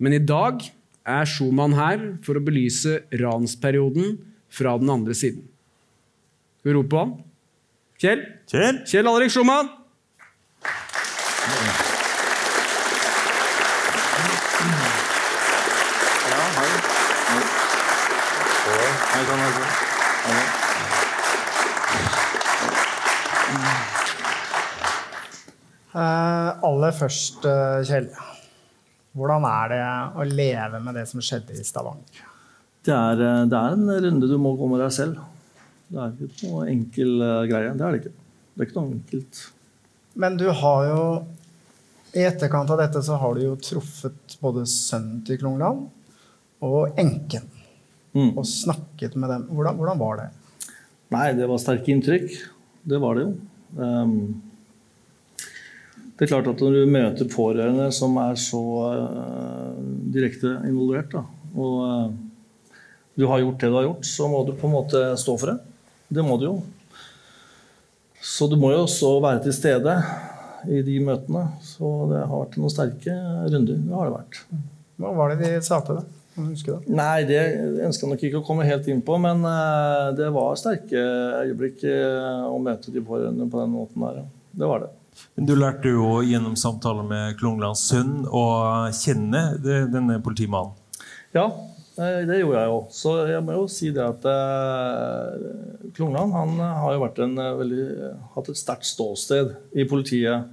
[0.02, 0.66] Men i dag
[1.06, 4.16] er Schumann her for å belyse ransperioden
[4.50, 5.44] fra den andre siden.
[6.64, 7.10] Vi rope på ham?
[8.00, 8.22] Kjell?
[8.48, 9.68] Kjell, Kjell Alrik Schumann!
[25.94, 28.08] Eh, aller først, uh, Kjell.
[29.12, 29.82] Hvordan er det
[30.16, 32.24] å leve med det som skjedde i Stavanger?
[32.84, 35.20] Det er, eh, det er en runde du må gå med deg selv.
[35.88, 37.72] Det er ikke noe enkel eh, greie.
[37.74, 38.14] Det er det ikke.
[38.54, 39.42] Det er ikke noe enkelt.
[40.24, 41.02] Men du har jo
[42.14, 45.88] I etterkant av dette så har du jo truffet både sønnen til Klungland
[46.64, 47.50] og enken.
[48.14, 49.48] Og snakket med dem.
[49.50, 50.28] Hvordan, hvordan var det?
[51.14, 52.30] Nei, det var sterke inntrykk.
[52.86, 53.32] Det var det jo.
[53.74, 54.42] Um,
[56.14, 59.74] det er klart at når du møter pårørende som er så uh,
[60.14, 61.24] direkte involvert, da,
[61.58, 62.84] og uh,
[63.18, 65.50] du har gjort det du har gjort, så må du på en måte stå for
[65.50, 65.73] det.
[66.08, 66.56] Det må du jo.
[68.24, 69.94] Så du må jo også være til stede
[70.70, 71.46] i de møtene.
[71.64, 73.14] Så det har vært noen sterke
[73.52, 73.80] runder.
[73.80, 74.40] Det har det vært.
[75.00, 76.12] Hva var det de sa til deg?
[76.34, 76.76] Det?
[76.90, 77.40] Nei, det
[77.86, 80.98] ønska jeg nok ikke å komme helt inn på, men eh, det var sterke
[81.44, 84.18] øyeblikk eh, å møte de pårørende på den måten der.
[84.18, 84.24] Ja.
[84.54, 84.90] Det var det.
[85.36, 88.42] Men Du lærte jo gjennom samtaler med Klunglands sønn å
[88.94, 90.74] kjenne denne politimannen.
[91.34, 91.46] Ja,
[91.94, 92.78] det gjorde jeg jo.
[92.90, 95.44] Så jeg må jo si det at eh,
[95.94, 97.86] Klungland han har jo vært en eh, veldig,
[98.34, 100.50] hatt et sterkt ståsted i politiet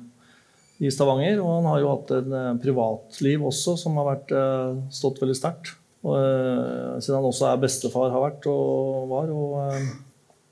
[0.82, 1.42] i Stavanger.
[1.42, 5.74] Og han har jo hatt eh, privatliv også som har vært, eh, stått veldig sterkt.
[6.02, 9.34] Eh, siden han også er bestefar har vært og var.
[9.34, 9.92] Og, eh,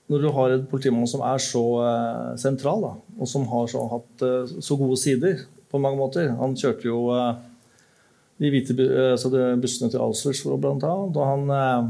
[0.09, 3.85] når du har en politimann som er så eh, sentral, da, og som har så,
[3.93, 7.35] hatt eh, så gode sider på mange måter Han kjørte jo eh,
[8.39, 11.17] de hvite eh, altså de bussene til Auschwitz, for annet.
[11.17, 11.89] Og han eh,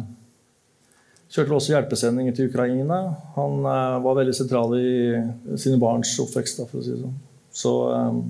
[1.29, 3.01] kjørte også hjelpesendinger til Ukraina.
[3.37, 7.17] Han eh, var veldig sentral i sine barns oppvekst, da, for å si det sånn.
[7.59, 8.21] Så eh,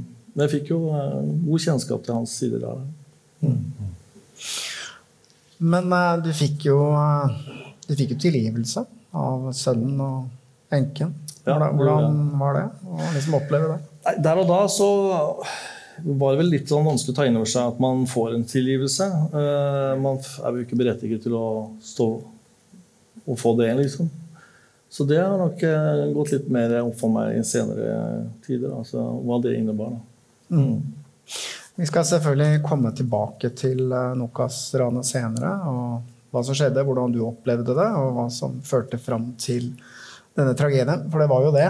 [0.44, 1.16] jeg fikk jo eh,
[1.48, 2.84] god kjennskap til hans sider der.
[5.60, 6.80] Men eh, du fikk jo
[7.88, 8.84] Du fikk jo tilgivelse
[9.18, 11.16] av sønnen og enken.
[11.48, 14.12] Ja, Hvordan, gjorde hvordan var det å liksom oppleve det?
[14.22, 14.90] Der og da så
[16.04, 19.08] var vel litt sånn vanskelig å ta inn over seg at man får en tilgivelse.
[19.30, 21.48] Eh, Man er jo ikke berettiget til å
[21.84, 22.10] stå
[23.30, 24.10] og få det, liksom.
[24.90, 29.04] Så det har nok eh, gått litt mer opp for meg i senere tider, altså
[29.22, 29.94] hva det innebar.
[29.94, 30.58] da.
[30.58, 30.80] Mm.
[31.80, 37.22] Vi skal selvfølgelig komme tilbake til uh, Nokas-ranet senere, og hva som skjedde, hvordan du
[37.24, 39.70] opplevde det, og hva som førte fram til
[40.36, 41.06] denne tragedien.
[41.08, 41.70] For det var jo det.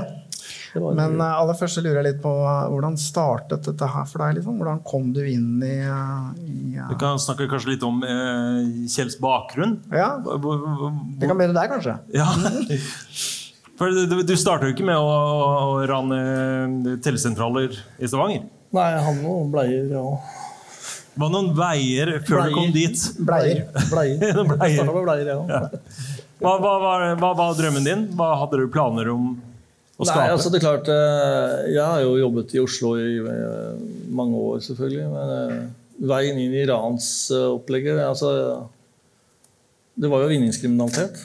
[0.76, 4.22] Men uh, aller først så lurer jeg litt på uh, hvordan startet dette her for
[4.22, 4.38] deg?
[4.38, 4.60] Liksom?
[4.62, 8.62] Hvordan kom du inn i, uh, i uh, Du kan snakke kanskje litt om uh,
[8.92, 9.80] Kjells bakgrunn.
[9.90, 10.12] Ja.
[10.22, 11.98] Vi kan begynne der, kanskje?
[12.14, 12.30] Ja.
[13.80, 15.12] For du, du starta jo ikke med å,
[15.72, 18.44] å rane telesentraler i Stavanger.
[18.76, 20.02] Nei, jeg hadde noen bleier, det
[21.20, 23.06] Var noen veier før du kom dit?
[23.24, 23.64] Bleier.
[23.94, 24.42] Bleier.
[24.52, 24.92] Bleier.
[25.00, 25.38] Bleier, ja.
[25.48, 25.62] Ja.
[26.40, 28.04] Hva, hva, var- hva var drømmen din?
[28.20, 29.49] Hva hadde du planer om å?
[30.00, 33.80] Nei, altså det er klart eh, Jeg har jo jobbet i Oslo i eh,
[34.16, 35.08] mange år, selvfølgelig.
[35.12, 35.64] Men eh,
[36.08, 38.30] veien inn i ransopplegget altså,
[40.00, 41.20] Det var jo vinningskriminalitet.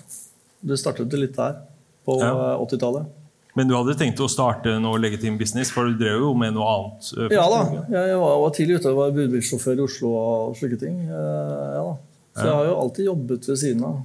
[0.65, 1.61] Det startet det litt der,
[2.09, 2.33] på Ja.
[2.33, 3.07] eh, 80-tallet.
[3.55, 6.67] Men du hadde tenkt å starte noe legitim business, for du drev jo med noe
[6.73, 7.07] annet?
[7.15, 7.61] først, Ja da.
[7.95, 8.91] Jeg var, var tidlig ute.
[8.91, 10.97] og var budbilsjåfør i Oslo og slike ting.
[11.07, 11.85] Ja.
[12.35, 14.01] Så jeg har jo alltid jobbet ved siden av.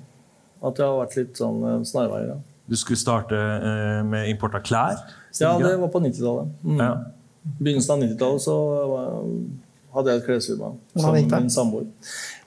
[0.62, 2.36] At jeg har vært litt sånn snarveier.
[2.36, 2.38] Ja.
[2.69, 4.99] Du skulle starte eh, med import av klær?
[5.39, 6.51] Ja, det var på 90-tallet.
[6.62, 6.77] Mm.
[6.77, 6.91] Ja.
[7.58, 8.55] Begynnelsen av 90-tallet så
[9.95, 11.88] hadde jeg et klesfirma sammen med min samboer.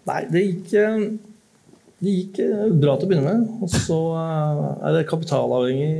[0.06, 1.02] Nei, det gikk, eh,
[2.02, 3.50] det gikk eh, bra til å begynne med.
[3.66, 5.92] Og så er det kapitalavhengig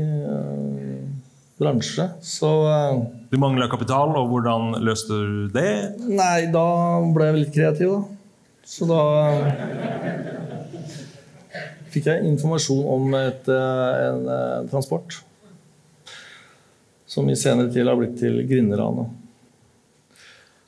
[1.63, 2.09] bransje.
[2.27, 2.49] Så
[3.31, 5.99] Du mangla kapital, og hvordan løste du det?
[6.07, 6.67] Nei, da
[7.15, 8.19] ble jeg litt kreativ, da.
[8.73, 9.03] Så da
[11.93, 15.21] fikk jeg informasjon om et, en, en eh, transport.
[17.09, 19.19] Som i senere tid har blitt til Grinderanet.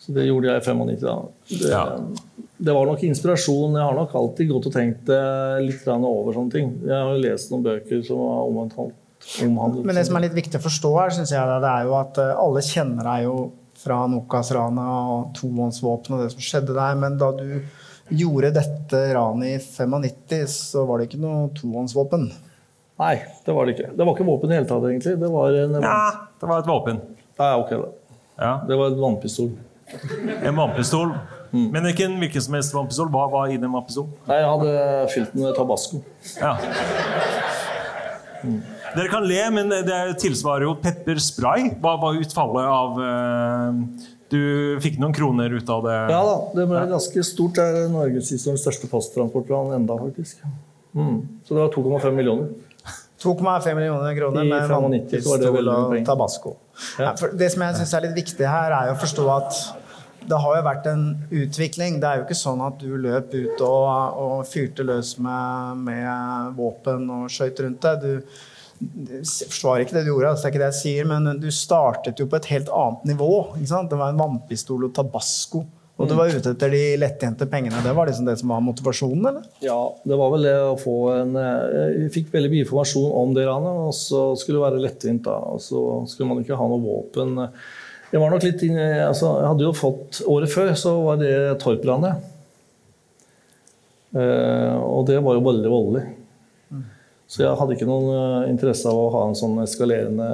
[0.05, 0.99] Så det gjorde jeg i 95.
[1.01, 1.15] da.
[1.49, 2.35] Det,
[2.67, 3.79] det var nok inspirasjon.
[3.79, 6.75] Jeg har nok alltid gått og tenkt eh, litt over sånne ting.
[6.85, 8.99] Jeg har jo lest noen bøker som har omhandlet,
[9.47, 11.97] omhandlet Men det som er litt viktig å forstå her, synes jeg, det er jo
[11.97, 13.39] at eh, alle kjenner deg jo
[13.81, 17.49] fra Nokas-ranet og tohåndsvåpen og det som skjedde der, men da du
[18.09, 22.29] gjorde dette ranet i 95, så var det ikke noe tohåndsvåpen.
[23.01, 23.15] Nei,
[23.47, 23.93] det var det ikke.
[23.97, 25.15] Det var ikke våpen i det hele tatt, egentlig.
[25.21, 26.01] Det var en Ja,
[26.41, 27.01] det var et våpen.
[27.41, 27.89] Nei, ok da.
[28.39, 28.53] Ja.
[28.69, 29.55] Det var en vannpistol.
[30.43, 31.15] En vannpistol.
[31.55, 31.69] Mm.
[31.71, 33.11] Men ikke en hvilken som helst vannpistol.
[33.15, 34.15] Hva var i den vannpistolen?
[34.29, 36.01] Nei, jeg hadde fylt den med tabasco.
[36.41, 36.55] Ja.
[38.95, 41.73] Dere kan le, men det tilsvarer jo pepperspray.
[41.83, 43.79] Hva var utfallet av eh,
[44.33, 44.43] Du
[44.83, 45.97] fikk noen kroner ut av det?
[46.13, 47.59] Ja da, det ble ganske stort.
[47.59, 50.45] Det er norgeshistoriens største posttransportplan enda, faktisk.
[50.95, 51.19] Mm.
[51.45, 52.53] Så det var 2,5 millioner.
[53.25, 56.57] 2,5 millioner kroner med 95 så var det vannpistol og tabasco.
[57.01, 59.61] Ja, for det som jeg synes er litt viktig her, er å forstå at
[60.25, 61.05] det har jo vært en
[61.43, 62.01] utvikling.
[62.01, 66.55] Det er jo ikke sånn at du løp ut og, og fyrte løs med, med
[66.59, 68.05] våpen og skøyt rundt deg.
[68.05, 68.45] Du,
[69.09, 71.49] jeg forsvarer ikke det du gjorde, altså det er ikke det jeg sier, men du
[71.55, 73.31] startet jo på et helt annet nivå.
[73.61, 75.65] Det var en vannpistol og tabasco.
[75.95, 77.79] Og du var ute etter de lettjente pengene.
[77.85, 79.45] Det var liksom det som var motivasjonen, eller?
[79.63, 83.35] Ja, det var vel det å få en eh, Jeg fikk veldig mye informasjon om
[83.37, 85.37] det ranet, og så skulle det være lettvint, da.
[85.55, 87.39] Og så skulle man ikke ha noe våpen.
[88.11, 91.31] Jeg var nok litt inn- altså, Jeg hadde jo fått Året før så var det
[91.63, 92.27] Torp-ranet.
[94.15, 96.05] Eh, og det var jo veldig voldelig.
[97.25, 100.27] Så jeg hadde ikke noen eh, interesse av å ha en sånn eskalerende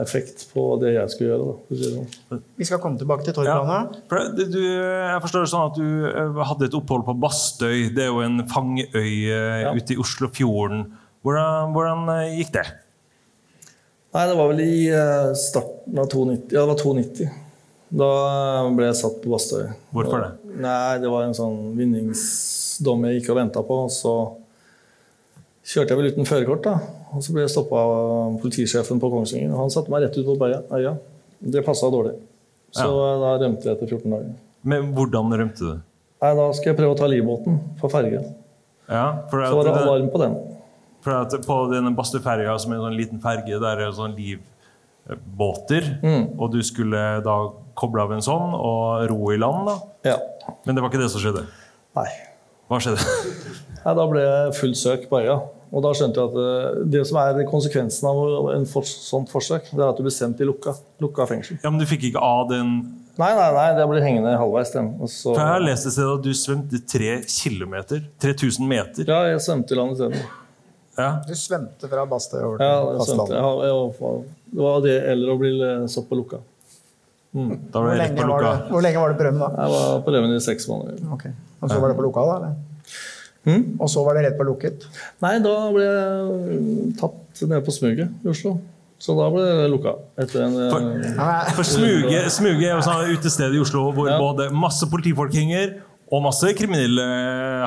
[0.00, 1.48] effekt på det jeg skulle gjøre.
[1.50, 2.40] Da, sånn.
[2.58, 3.98] Vi skal komme tilbake til Torplanet.
[4.08, 4.22] Ja.
[4.38, 7.90] du, jeg forstår det sånn at du eh, hadde et opphold på Bastøy.
[7.94, 9.74] Det er jo en fangeøy ja.
[9.76, 10.88] ute i Oslofjorden.
[11.26, 12.64] Hvordan, hvordan eh, gikk det?
[14.16, 16.48] Nei, det var vel i eh, starten av 92.
[16.56, 17.28] Ja, det var 92.
[17.98, 18.10] Da
[18.76, 19.68] ble jeg satt på Bastøy.
[19.92, 20.56] Hvorfor det?
[20.64, 23.82] Nei, det var en sånn vinningsdom jeg gikk og venta på.
[23.92, 24.14] Så
[25.68, 26.76] kjørte jeg vel uten førerkort, da.
[27.12, 29.52] Og så ble jeg stoppa av politisjefen på Kongsvinger.
[29.52, 30.48] og Han satte meg rett ut på
[30.78, 30.94] øya.
[31.40, 32.16] Det passa dårlig.
[32.74, 33.12] Så ja.
[33.22, 34.32] da rømte jeg etter 14 dager.
[34.68, 35.74] Men hvordan rømte du?
[36.20, 38.24] Nei, Da skal jeg prøve å ta livbåten på ferge.
[38.88, 40.34] Ja, for Så var det det- alarm på den.
[41.00, 46.00] For at på denne Bastøferja, som er en sånn liten ferge, der er sånn livbåter,
[46.02, 46.38] Mm.
[46.40, 50.16] og du skulle da koble av en sånn og ro i land, da.
[50.66, 51.46] Men det var ikke det som skjedde?
[51.96, 52.08] Nei.
[52.68, 52.98] Hva skjedde?
[53.84, 55.40] Nei, da ble jeg fullt søk på øya.
[55.68, 59.68] Og da skjønte jeg at eh, det som er konsekvensen av en for, sånt forsøk,
[59.72, 61.58] det er at du blir sendt i lukka, lukka fengsel.
[61.62, 62.78] Ja, Men du fikk ikke av den
[63.18, 64.70] Nei, nei, nei, det blir hengende halvveis.
[64.70, 64.92] Den.
[65.02, 68.04] Og så, For jeg har lest et sted at du svømte tre kilometer.
[68.22, 69.08] 3000 meter.
[69.10, 70.20] Ja, jeg svømte i land isteden.
[70.98, 71.08] Ja.
[71.26, 73.08] Du svømte fra Bastøy over til Ja, jeg svømte.
[73.08, 73.40] fastlandet.
[73.42, 75.50] Ja, jeg, det var det eller å bli
[75.90, 76.38] satt på lukka.
[77.34, 77.50] Mm.
[77.74, 79.50] Da Hvor lenge, var det, hvor lenge var det på rømmen da?
[79.66, 81.02] Jeg var på rømmen i seks måneder.
[81.12, 81.26] Ok.
[81.58, 82.56] Og så var det på lukka da, eller?
[83.46, 83.76] Mm.
[83.80, 84.84] Og så var det rett på lukket?
[85.24, 88.56] Nei, da ble jeg tatt nede på Smuget i Oslo.
[88.98, 89.92] Så da ble det lukka.
[90.18, 94.88] Etter en eh, For Smuget, smuge er jo sånn utested i Oslo hvor både masse
[94.90, 95.76] politifolk henger,
[96.10, 97.04] og masse kriminelle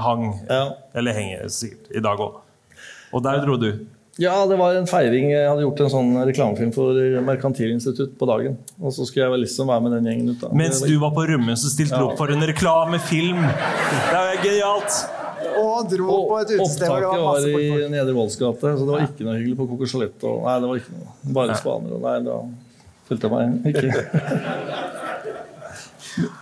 [0.04, 0.28] hang.
[0.98, 2.42] Eller henger sikkert i dag òg.
[3.16, 3.72] Og der dro du.
[4.20, 5.30] Ja, det var en feiring.
[5.32, 8.58] Jeg hadde gjort en sånn reklamefilm for Merkantilinstitutt på dagen.
[8.82, 10.42] Og så skulle jeg vel liksom være med den gjengen ut.
[10.44, 10.50] da.
[10.58, 12.10] Mens du var på rømmen, så stilte du Ja.
[12.12, 13.40] opp for en reklamefilm.
[13.40, 15.00] Det er genialt!
[15.60, 17.90] Og dro på et utested hvor det Opptaket var var i.
[17.92, 20.36] Nedre Voldsgate, så det var ikke noe hyggelig på Coco Chalette.
[20.46, 21.16] Nei, det var ikke noe.
[21.38, 22.02] Bare spanere.
[22.06, 22.40] Nei, da
[23.10, 24.88] følte jeg meg ikke.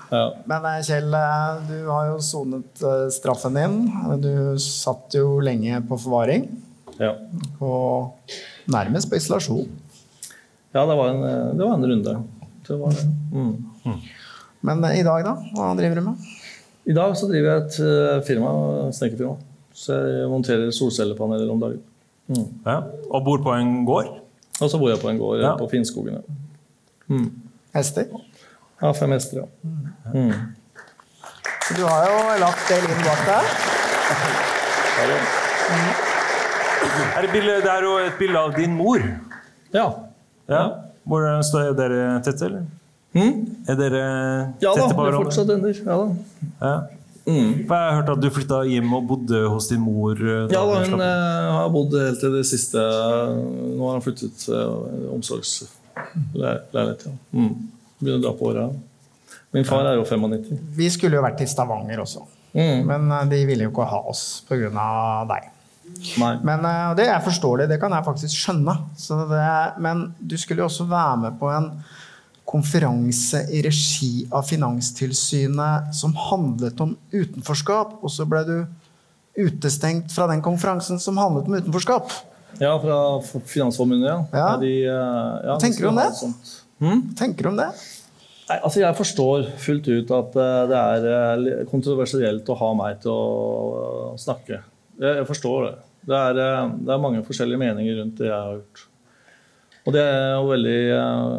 [0.09, 0.23] Ja.
[0.49, 3.75] Men eh, Kjell, eh, du har jo sonet eh, straffen din.
[4.23, 6.47] Du satt jo lenge på forvaring.
[6.99, 7.13] Ja.
[7.63, 8.33] Og
[8.69, 9.69] nærmest på isolasjon.
[10.73, 11.21] Ja, det var en,
[11.57, 12.15] det var en runde.
[12.67, 13.05] Det var det.
[13.33, 14.01] Mm.
[14.65, 15.37] Men i dag, da?
[15.55, 16.27] Hva driver du med?
[16.89, 18.51] I dag så driver jeg et eh, firma,
[18.95, 19.35] snekkerfirma.
[19.77, 21.83] Så jeg monterer solcellepaneler om dagen.
[22.29, 22.47] Mm.
[22.65, 22.79] Ja.
[23.09, 24.09] Og bor på en gård?
[24.59, 25.53] Og så bor jeg på en gård Ja.
[25.57, 26.17] på Finnskogen.
[26.17, 26.39] ja.
[27.09, 27.29] Mm.
[27.73, 28.05] Hester?
[28.81, 29.45] Ja, fem hester, ja.
[30.13, 30.33] Mm.
[31.67, 33.43] Så du har jo lagt det inn bak deg.
[37.17, 39.03] Er det, bilde, det er jo et bilde av din mor.
[39.73, 39.85] Ja.
[40.49, 40.63] ja.
[41.05, 42.65] Hvor står er dere tett, eller?
[43.15, 44.01] Er dere
[44.49, 44.53] Hmm?
[44.61, 45.73] Ja da, vi er fortsatt venner.
[45.85, 46.07] Ja da.
[46.61, 46.73] Ja.
[47.29, 50.13] For jeg har hørt at du flytta hjem og bodde hos din mor.
[50.17, 54.01] eh, da Ja, da, hun eh, har bodd helt til det siste Nå har han
[54.05, 57.05] flyttet eh, omsorgsleilighet.
[57.05, 57.13] Ja.
[57.33, 57.51] Mm.
[57.99, 58.65] Begynner å dra på åra.
[59.53, 60.59] Min far er jo 95.
[60.77, 62.25] Vi skulle jo vært i Stavanger også.
[62.53, 62.85] Mm.
[62.89, 64.69] Men eh, de ville jo ikke ha oss pga.
[65.29, 65.49] deg.
[66.21, 66.33] Nei.
[66.45, 68.75] Men eh, det er forståelig, det kan jeg faktisk skjønne.
[68.97, 69.45] Så det,
[69.81, 71.71] men du skulle jo også være med på en
[72.49, 78.55] konferanse i regi av Finanstilsynet som handlet om utenforskap, og så ble du
[79.39, 82.11] utestengt fra den konferansen som handlet om utenforskap.
[82.59, 82.97] Ja, fra
[83.45, 84.17] Finansforbundet, ja.
[84.33, 84.49] Ja.
[84.59, 86.09] De, eh, ja Hva tenker du om det?
[86.19, 86.33] Hmm?
[86.79, 87.01] Hm?
[87.19, 87.69] tenker du om det?
[88.49, 92.99] Nei, altså Jeg forstår fullt ut at eh, det er eh, kontroversielt å ha meg
[93.05, 94.63] til å snakke.
[94.99, 95.75] Jeg, forstår det.
[96.09, 96.39] Det er,
[96.81, 98.87] det er mange forskjellige meninger rundt det jeg har gjort.
[99.89, 101.35] Og det er jo veldig eh,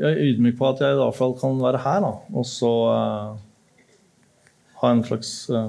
[0.00, 2.12] Jeg er ydmyk på at jeg i hvert fall kan være her, da.
[2.32, 3.34] Og så uh,
[4.80, 5.68] ha en slags uh,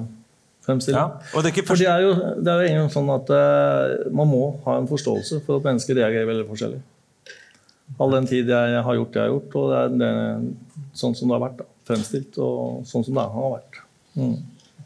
[0.64, 0.96] fremstilling.
[0.96, 4.30] Ja, og det er For det er jo, det er jo sånn at uh, man
[4.32, 6.80] må ha en forståelse for at mennesker reagerer veldig forskjellig.
[8.00, 10.10] All den tid jeg har gjort det jeg har gjort, og det er det,
[10.96, 11.60] sånn som det har vært.
[11.60, 13.82] da, Fremstilt, og sånn som det har vært.
[14.16, 14.38] Mm.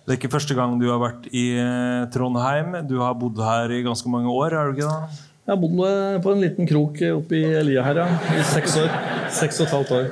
[0.03, 1.47] Det er ikke første gang du har vært i
[2.11, 2.75] Trondheim.
[2.91, 5.28] Du har bodd her i ganske mange år, er du ikke det?
[5.49, 8.09] Jeg har bodd eh, på en liten krok oppe i Lia her, ja.
[8.37, 8.91] I seks år.
[9.33, 10.11] Seks og et halvt år.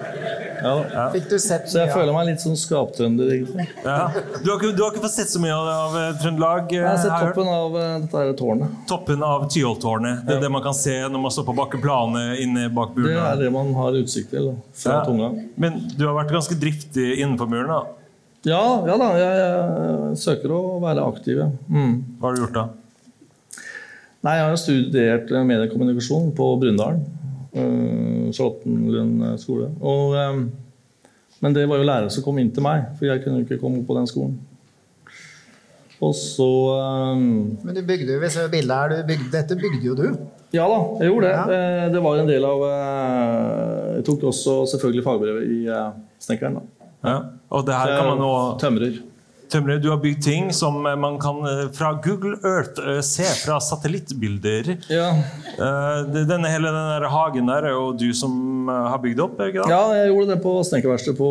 [0.56, 0.70] Ja.
[0.88, 1.02] ja.
[1.12, 3.66] Fikk du sett Så jeg føler meg litt sånn skaptrønder, egentlig.
[3.84, 4.06] Ja.
[4.40, 6.72] Du, har ikke, du har ikke fått sett så mye av, av eh, Trøndelag?
[6.72, 7.34] eh, Jeg har sett her.
[7.34, 8.78] toppen av eh, dette her tårnet.
[8.88, 10.22] Toppen av Tyholttårnet.
[10.24, 13.36] Det er det man kan se når man står på bakkeplanet inne bak Det er
[13.44, 15.04] det man har utsikt til fra Ja.
[15.04, 15.28] tunga.
[15.60, 17.82] Men du har vært ganske driftig innenfor muren, da.
[18.48, 21.44] Ja, ja da, jeg, jeg søker å være aktiv.
[21.44, 21.50] ja.
[21.68, 21.94] Mm.
[22.16, 22.66] Hva har du gjort da?
[24.26, 27.04] Nei, Jeg har studert eh, mediekommunikasjon på Brundalen.
[27.56, 29.70] Uh, Charlottenlund skole.
[29.80, 30.42] Og, um,
[31.40, 33.60] men det var jo lærere som kom inn til meg, for jeg kunne jo ikke
[33.62, 34.34] komme opp på den skolen.
[36.04, 36.48] Og så
[37.14, 40.08] um, Men du bygde jo, hvis bildet her, du bygde, dette bygde jo du.
[40.54, 41.34] Ja da, jeg gjorde det.
[41.36, 41.88] Ja.
[41.92, 45.88] Det var en del av eh, Jeg tok også selvfølgelig fagbrevet i eh,
[46.22, 46.60] snekkeren.
[46.60, 46.90] da.
[47.06, 47.16] Ja.
[47.50, 49.00] Og det her kan man nå Tømrer.
[49.52, 53.26] Tømrer, du har bygd ting som eh, man kan eh, fra Google Earth eh, se
[53.44, 54.72] fra satellittbilder.
[54.90, 55.12] Ja.
[55.56, 59.40] Denne, hele den der hagen der er jo du som har bygd opp?
[59.46, 59.70] ikke da?
[59.70, 61.30] Ja, jeg gjorde det på snekkerverkstedet på,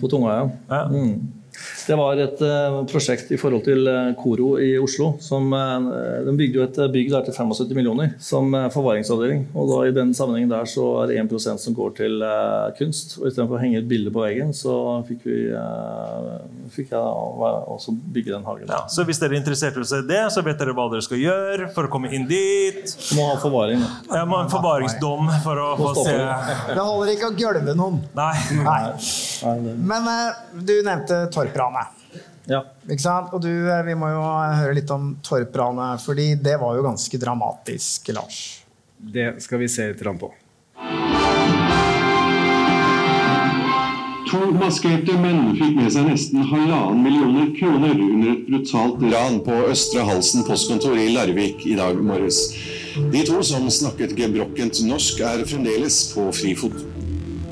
[0.00, 0.48] på Tungøya.
[0.70, 0.82] Ja.
[0.90, 1.45] Mm.
[1.86, 5.12] Det var et eh, prosjekt i forhold til eh, Koro i Oslo.
[5.22, 9.46] Som, eh, de bygde jo et bygg der til 75 millioner som forvaringsavdeling.
[9.54, 12.24] Og da i den sammenhengen der så er det 1 som går til
[12.78, 13.16] kunst.
[13.20, 14.74] Og istedenfor å henge et bilde på veggen, så
[15.06, 15.38] fikk, vi,
[16.74, 17.00] fikk jeg
[17.76, 18.66] også bygge den hagen.
[18.72, 21.04] Ja, så hvis dere er interessert i å se det, så vet dere hva dere
[21.06, 22.82] skal gjøre for å komme inn dit.
[23.16, 23.84] Må ha forvaring.
[24.10, 28.02] Ja, må ha en forvaringsdom for å få se Det holder ikke å gølve noen.
[28.16, 28.34] Nei.
[29.86, 32.24] Men eh, du nevnte Torp-ranet.
[32.46, 32.62] Ja.
[32.86, 33.32] Ikke sant?
[33.34, 37.18] Og du, eh, vi må jo høre litt om Torp-ranet, fordi det var jo ganske
[37.18, 38.42] dramatisk, Lars.
[38.98, 40.32] Det skal vi se litt på.
[44.26, 49.60] To maskerte menn fikk med seg nesten halvannen millioner kroner under et brutalt ran på
[49.70, 52.40] Østre Halsen postkontor i Larvik i dag morges.
[53.12, 56.95] De to som snakket gebrokkent norsk, er fremdeles på frifot.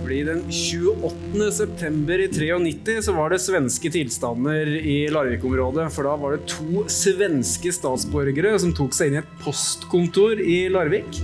[0.05, 1.47] Fordi den 28.
[1.57, 5.87] september i 93 så var det svenske tilstander i Larvik-området.
[5.95, 10.59] For da var det to svenske statsborgere som tok seg inn i et postkontor i
[10.69, 11.23] Larvik.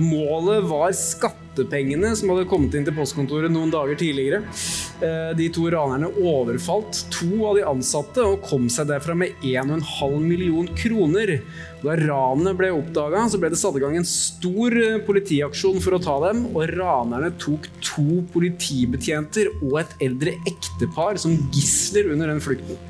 [0.00, 4.38] Målet var skattepengene som hadde kommet inn til postkontoret noen dager tidligere.
[5.04, 10.16] Eh, De to ranerne overfalt to av de ansatte og kom seg derfra med 1,5
[10.24, 11.34] million kroner.
[11.82, 16.02] Da ranet ble oppdaga, ble det satt i gang en stor eh, politiaksjon for å
[16.02, 16.46] ta dem.
[16.54, 22.80] Og ranerne tok to politibetjenter og et eldre ektepar som gisler under den flukten.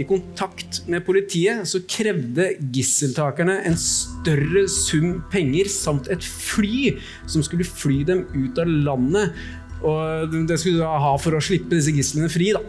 [0.00, 6.94] I kontakt med politiet så krevde gisseltakerne en større sum penger samt et fly
[7.28, 9.36] som skulle fly dem ut av landet.
[9.82, 12.52] Og det skulle de ha for å slippe disse gislene fri.
[12.56, 12.62] da.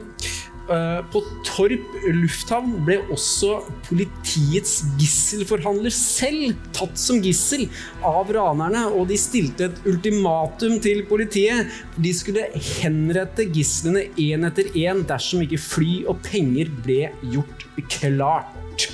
[0.72, 7.66] Eh, På Torp lufthavn ble også politiets gisselforhandler selv tatt som gissel
[8.07, 11.68] av ranerne, og de stilte et ultimatum til politiet.
[11.99, 12.47] De skulle
[12.80, 17.01] henrette gislene én etter én dersom ikke fly og penger ble
[17.34, 18.88] gjort klart.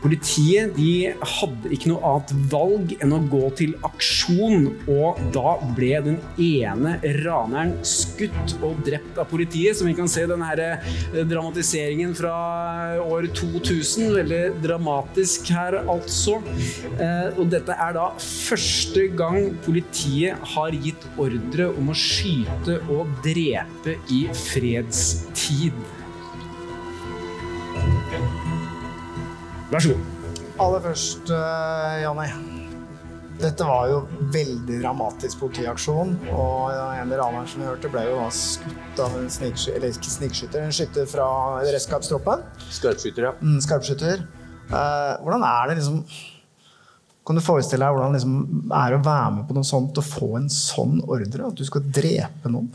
[0.00, 5.92] Politiet de hadde ikke noe annet valg enn å gå til aksjon, og da ble
[6.06, 9.76] den ene raneren skutt og drept av politiet.
[9.76, 12.32] Som vi kan se denne eh, dramatiseringen fra
[13.04, 14.10] år 2000.
[14.20, 16.38] Veldig dramatisk her, altså.
[16.96, 23.10] Eh, Og dette er da første gang politiet har gitt ordre om å skyte og
[23.24, 25.99] drepe i fredstid.
[29.70, 30.40] Vær så god.
[30.60, 32.30] Aller først, Janni.
[32.30, 32.60] Janne.
[33.40, 34.00] Dette var jo
[34.34, 36.12] veldig dramatisk politiaksjon.
[36.34, 40.66] Og en raner som vi hørte, ble jo skutt av en sniksky eller ikke snikskytter,
[40.66, 41.28] en skytter fra
[41.64, 42.44] redskapstroppen.
[42.68, 43.32] Skarpskytter, ja.
[43.40, 44.26] Mm, skarpskytter.
[44.70, 46.04] Eh, hvordan er det liksom
[47.26, 50.06] Kan du forestille deg hvordan det liksom er å være med på noe sånt og
[50.06, 51.48] få en sånn ordre?
[51.48, 52.70] At du skal drepe noen?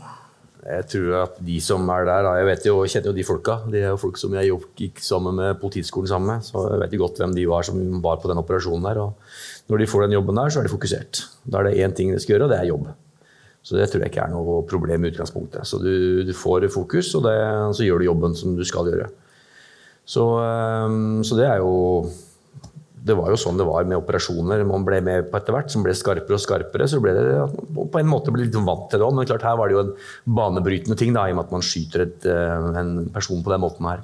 [0.66, 3.54] Jeg tror at de som er der, jeg vet jo, jeg kjenner jo de folka.
[3.70, 6.46] De er jo folk som jeg gikk sammen med politiskolen sammen med.
[6.46, 9.02] Så jeg vet jo godt hvem de var som var på den operasjonen der.
[9.04, 11.22] Og når de får den jobben der, så er de fokusert.
[11.46, 12.88] Da er det én ting de skal gjøre, og det er jobb.
[13.66, 15.66] Så det tror jeg ikke er noe problem i utgangspunktet.
[15.66, 17.38] Så du, du får fokus, og det,
[17.78, 19.08] så gjør du jobben som du skal gjøre.
[20.06, 20.22] Så,
[21.26, 22.06] så det er jo
[23.06, 25.84] det var jo sånn det var med operasjoner man ble med på etter hvert, som
[25.84, 26.88] ble skarpere og skarpere.
[26.90, 27.24] Så ble det
[27.76, 29.14] på en måte ble litt vant til det òg.
[29.14, 29.92] Men klart her var det jo en
[30.38, 33.62] banebrytende ting, da, i og med at man skyter et, eh, en person på den
[33.62, 34.02] måten her.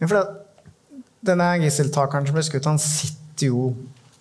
[0.00, 3.70] Men for det, denne gisseltakeren som ble skutt, han sitter jo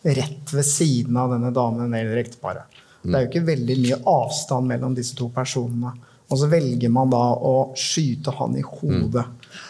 [0.07, 2.79] rett ved siden av denne damen eller ekteparet.
[3.07, 5.93] Det er jo ikke veldig mye avstand mellom disse to personene.
[6.27, 9.23] Og så velger man da å skyte han i hodet.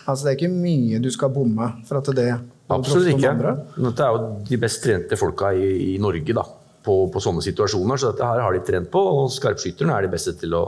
[0.09, 2.31] Altså Det er ikke mye du skal bomme for at det
[2.68, 3.34] Absolutt ikke.
[3.78, 6.43] Dette er jo de best trente folka i, i Norge da,
[6.84, 7.99] på, på sånne situasjoner.
[7.99, 10.65] Så dette her har de trent på, og skarpskytterne er de beste til å,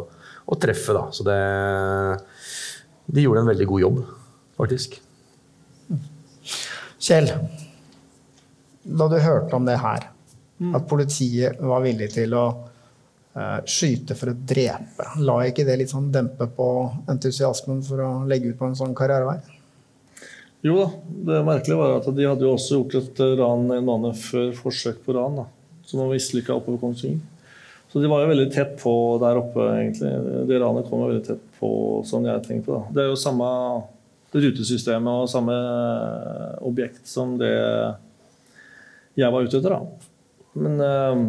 [0.47, 0.95] å treffe.
[0.95, 1.04] Da.
[1.16, 1.39] Så det,
[3.12, 4.00] de gjorde en veldig god jobb,
[4.60, 5.00] faktisk.
[7.00, 7.30] Kjell,
[8.84, 10.10] da du hørte om det her,
[10.76, 15.91] at politiet var villig til å eh, skyte for å drepe, la ikke det litt
[15.91, 16.68] sånn dempe på
[17.12, 19.59] entusiasmen for å legge ut på en sånn karrierevei?
[20.66, 20.88] Jo da,
[21.30, 24.97] det merkelige var at de hadde jo også gjort et ran en måned før forsøk
[25.05, 25.38] på ran.
[25.39, 25.45] da,
[25.88, 27.22] Som var mislykka oppover Kongsvinger.
[27.89, 28.91] Så de var jo veldig tett på
[29.22, 30.12] der oppe, egentlig.
[30.49, 31.70] Det ranet kom jo veldig tett på,
[32.05, 32.76] som jeg tenkte.
[32.76, 32.82] da.
[32.93, 33.47] Det er jo samme
[34.30, 35.55] rutesystemet og samme
[36.70, 37.55] objekt som det
[39.18, 40.12] jeg var ute etter, da.
[40.60, 41.24] Men eh,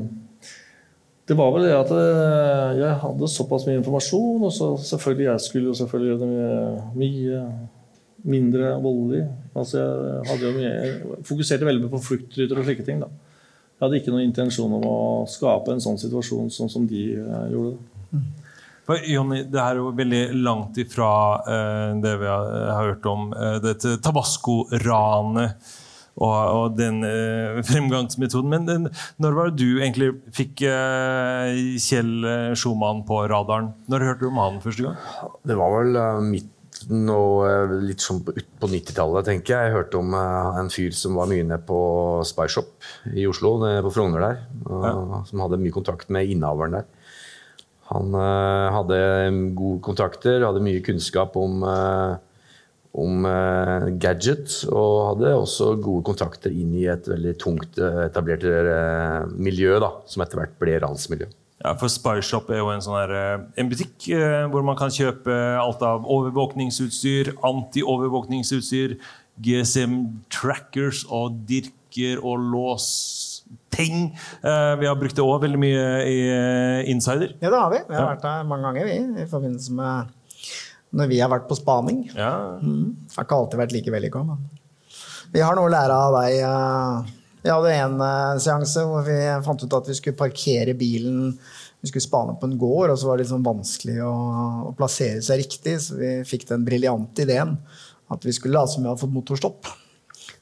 [1.31, 5.47] det var vel det at eh, jeg hadde såpass mye informasjon, og så selvfølgelig jeg
[5.47, 7.43] skulle jo selvfølgelig gjøre det mye
[8.29, 9.25] mindre voldelig.
[9.57, 13.03] Altså jeg hadde jo mye, jeg fokuserte veldig på fluktruter og slike ting.
[13.03, 13.11] da.
[13.77, 15.01] Jeg hadde ikke noen intensjon om å
[15.31, 18.25] skape en sånn situasjon sånn som de eh, gjorde det.
[18.89, 21.11] For, Jonny, det er jo veldig langt ifra
[21.47, 25.71] eh, det vi har, har hørt om, eh, dette Tabasco-ranet
[26.21, 28.51] og, og den eh, fremgangsmetoden.
[28.53, 28.89] Men den,
[29.23, 33.73] når var det du egentlig fikk eh, Kjell eh, Schumann på radaren?
[33.91, 34.99] Når hørte du om han første gang?
[35.47, 36.19] Det var vel uh,
[36.91, 39.71] midten og eh, litt sånn på, ut på 90-tallet, tenker jeg.
[39.71, 42.71] Jeg hørte om eh, en fyr som var mye nede på Spy Shop
[43.15, 44.41] i Oslo, på Frogner der.
[44.67, 46.85] og- Som hadde mye kontakt med innehaveren der.
[47.91, 52.15] Han uh, hadde gode kontakter, hadde mye kunnskap om, uh,
[52.95, 58.47] om uh, gadget, og hadde også gode kontakter inn i et veldig tungt etablert
[59.35, 61.27] miljø, da, som etter hvert ble ransmiljø.
[61.61, 65.35] Ja, for Spyshop er jo en, sånn eh, en butikk eh, hvor man kan kjøpe
[65.61, 68.95] alt av overvåkningsutstyr, anti-overvåkningsutstyr,
[69.45, 74.11] GSM-trackers og dirker og lås-ting.
[74.41, 77.35] Eh, vi har brukt det òg veldig mye i eh, Insider.
[77.43, 77.83] Ja, det har vi.
[77.89, 78.09] Vi har Ja.
[78.15, 79.23] vært der mange ganger, vi.
[79.25, 80.17] I forbindelse med
[80.97, 82.07] når vi har vært på spaning.
[82.17, 82.97] Mm.
[83.07, 84.49] Det har ikke alltid vært like vellykka, men
[85.31, 87.13] vi har noe å lære av deg.
[87.41, 91.35] Vi hadde en eh, seanse hvor vi fant ut at vi skulle parkere bilen
[91.81, 94.13] vi skulle spane på en gård, og så var det sånn vanskelig å,
[94.69, 97.55] å plassere seg riktig, så vi fikk den briljante ideen
[98.11, 99.71] at vi skulle late som vi hadde fått motorstopp.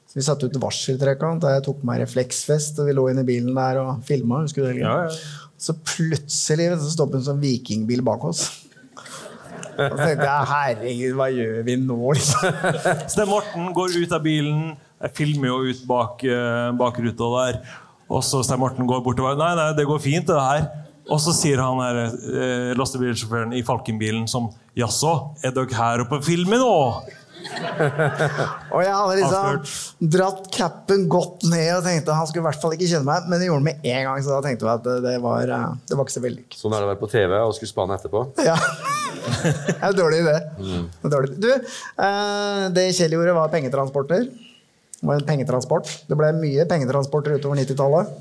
[0.09, 3.23] Så vi satte ut varseltrekant, og jeg tok på meg refleksvest, og vi lå inne
[3.23, 4.41] i bilen der og filma.
[4.49, 4.73] Det?
[4.81, 5.45] Ja, ja.
[5.59, 8.47] Så plutselig så stoppet en sånn vikingbil bak oss.
[9.79, 12.57] Og så tenkte jeg herregud, hva gjør vi nå, liksom?
[13.23, 14.73] er Morten går ut av bilen.
[14.99, 17.61] Jeg filmer jo ut bak, eh, bak ruta der.
[18.09, 19.37] Og så Stein Morten går bortover.
[19.39, 20.67] Nei, nei, det går fint, det her.
[21.09, 26.19] Og så sier han her, eh, lastebilsjåføren i Falkenbilen som Jaså, er dere her oppe
[26.19, 26.75] og filmer nå?
[28.75, 32.75] Og jeg hadde liksom dratt capen godt ned og tenkte han skulle i hvert fall
[32.75, 34.83] ikke kjenne meg, men det gjorde han med en gang, så da tenkte vi at
[34.85, 36.59] det, det, var, eh, det var ikke så vellykket.
[36.59, 38.25] Sånn er det å være på TV og skulle spane etterpå.
[38.49, 38.57] Ja.
[39.39, 40.35] Det er en dårlig idé.
[40.57, 40.85] Mm.
[41.05, 41.35] Er dårlig.
[41.43, 44.27] Du, eh, det Kjell gjorde, var pengetransporter.
[44.99, 45.91] Det var en pengetransport.
[46.09, 48.11] Det ble mye pengetransporter utover 90-tallet.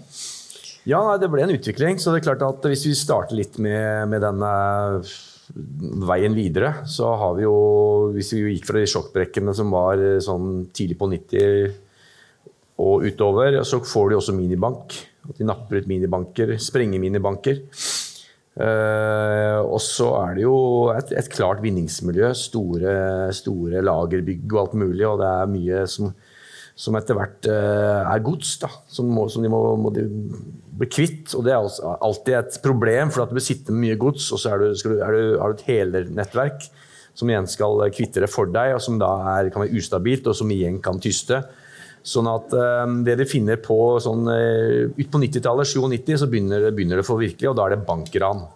[0.88, 1.98] Ja, det ble en utvikling.
[1.98, 4.52] Så det er klart at hvis vi starter litt med, med denne
[6.08, 7.58] veien videre, så har vi jo
[8.14, 11.76] Hvis vi gikk fra de sjokkbrekkene som var eh, sånn tidlig på 90
[12.78, 14.94] og utover, så får de også minibank.
[15.28, 17.58] At de napper ut minibanker, sprengeminibanker.
[18.58, 20.56] Eh, og så er det jo
[20.94, 22.30] et, et klart vinningsmiljø.
[22.38, 22.94] Store,
[23.34, 25.04] store lagerbygg og alt mulig.
[25.10, 26.12] Og det er mye som,
[26.78, 30.04] som etter hvert eh, er gods, da, som, må, som de må, må de
[30.78, 31.34] bli kvitt.
[31.34, 34.54] Og det er også alltid et problem, for at du besitter mye gods, og så
[34.54, 36.68] er du, du, er du, har du et helernettverk
[37.18, 40.38] som igjen skal kvitte det for deg, og som da er, kan være ustabilt, og
[40.38, 41.40] som igjen kan tyste.
[42.06, 46.70] Sånn at eh, det de finner på sånn, uh, ut på 90-tallet, 97, så begynner,
[46.70, 48.46] begynner det for virkelig, og da er det bankran.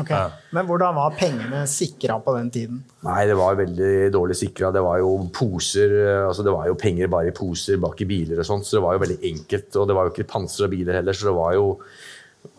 [0.00, 0.10] Ok.
[0.56, 2.80] Men hvordan var pengene sikra på den tiden?
[3.06, 4.72] Nei, det var veldig dårlig sikra.
[4.74, 8.08] Det var jo poser, eh, altså det var jo penger bare i poser bak i
[8.10, 9.70] biler og sånt, så det var jo veldig enkelt.
[9.78, 11.68] Og det var jo ikke pansra biler heller, så det var jo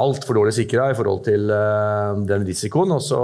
[0.02, 2.96] altfor dårlig sikra i forhold til eh, den risikoen.
[2.96, 3.20] Og så,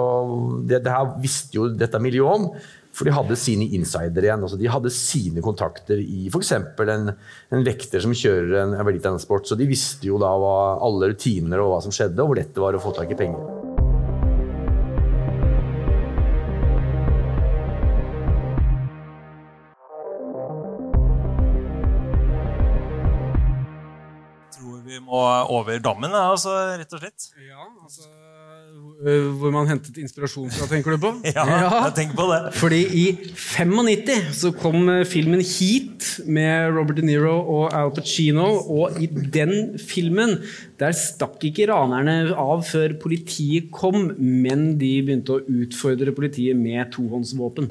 [0.68, 2.78] det, det her visste jo dette miljøet om.
[2.91, 4.43] For de hadde sine insider igjen.
[4.43, 6.51] altså De hadde sine kontakter i f.eks.
[6.51, 7.14] En,
[7.55, 11.64] en vekter som kjører en, en sport, Så de visste jo da hva, alle rutiner
[11.64, 13.61] og hva som skjedde, og hvor lett det var å få tak i penger.
[25.12, 27.32] Må over dammen, altså, rett og slett.
[27.43, 28.07] Ja, altså
[29.41, 31.12] Hvor man hentet inspirasjon fra, tenker du på?
[31.36, 31.43] Ja,
[31.89, 32.53] jeg tenker på det.
[32.55, 33.03] Fordi i
[33.36, 38.47] 95 så kom eh, filmen Heat med Robert De Niro og Al Pacino.
[38.72, 40.38] Og i den filmen
[40.80, 46.93] der stakk ikke ranerne av før politiet kom, men de begynte å utfordre politiet med
[46.95, 47.68] tohåndsvåpen.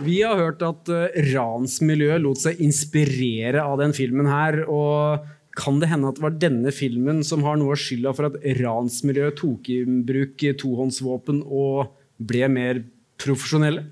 [0.00, 4.62] Vi har hørt at eh, ransmiljøet lot seg inspirere av den filmen her.
[4.68, 5.28] og
[5.60, 8.36] kan det hende at det var denne filmen som har noe av skylda for at
[8.60, 12.84] ransmiljøet tok i bruk tohåndsvåpen og ble mer
[13.20, 13.82] profesjonelle?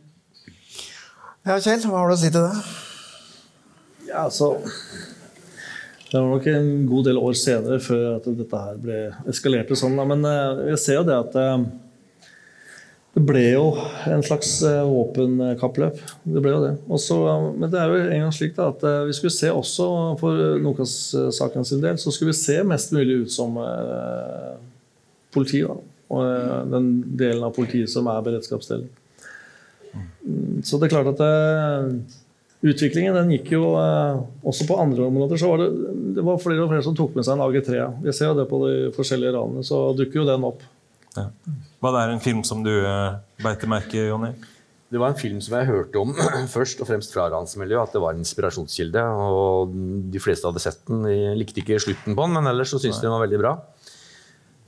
[1.45, 2.63] Ja, Kjell, hva har du å si til det?
[4.09, 4.55] Ja, altså
[6.09, 9.99] Det var nok en god del år senere før at dette her ble eskalerte sånn.
[10.09, 11.67] Men eh, jeg ser jo det at eh,
[13.19, 13.63] det ble jo
[14.07, 15.99] en slags eh, våpenkappløp.
[16.23, 16.73] Det ble jo det.
[16.87, 17.17] Også,
[17.59, 19.87] men det er jo en gang slik da, at eh, vi skulle se også
[20.21, 24.53] for Nokas-saken sin del, så skulle vi se mest mulig ut som eh,
[25.35, 25.65] politi.
[25.67, 25.75] Da.
[26.15, 26.89] Og eh, den
[27.19, 28.87] delen av politiet som er beredskapsdelen.
[29.97, 31.89] Mm, Så det er klart at eh,
[32.71, 35.41] utviklingen den gikk jo eh, også på andre områder.
[35.43, 35.73] så var det,
[36.21, 37.89] det var flere og flere som tok med seg en AG3.
[38.07, 40.63] Vi ser jo det på de forskjellige ranene, så dukker jo den opp.
[41.19, 41.33] Ja.
[41.85, 44.33] Var det en film som du uh, beit til merke, Jonny?
[44.89, 46.15] Det var en film som jeg hørte om
[46.57, 49.03] først og fremst fra ransmiljøet, at det var en inspirasjonskilde.
[49.05, 49.75] og
[50.13, 51.05] De fleste hadde sett den.
[51.07, 53.53] de likte ikke slutten på den, men ellers så syntes de den var veldig bra.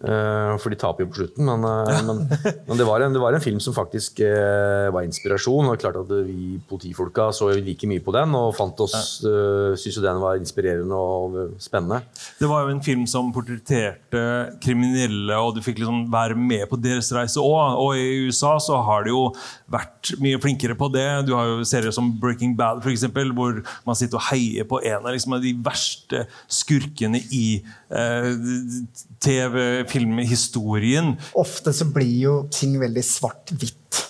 [0.01, 2.23] Uh, for de taper jo på slutten, men, uh, men,
[2.69, 5.69] men det, var en, det, var en, film som faktisk uh, var inspirasjon.
[5.69, 8.95] og klart at Vi politifolka så like mye på den og fant oss,
[9.27, 12.01] uh, syntes jo den var inspirerende og spennende.
[12.41, 14.23] Det var jo en film som portretterte
[14.65, 17.77] kriminelle, og du fikk liksom være med på deres reise òg.
[17.83, 19.27] Og i USA så har de jo
[19.71, 21.09] vært mye flinkere på det.
[21.29, 24.81] Du har jo serier som Breaking Bad, for eksempel, hvor man sitter og heier på
[24.81, 27.61] en av liksom, de verste skurkene i
[27.91, 29.57] TV
[29.91, 31.17] filmhistorien.
[31.39, 34.05] Ofte så blir jo ting veldig svart-hvitt.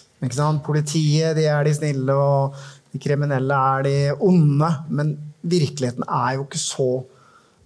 [0.67, 2.57] Politiet de er de snille, og
[2.93, 4.69] de kriminelle er de onde.
[4.93, 6.89] Men virkeligheten er jo ikke så,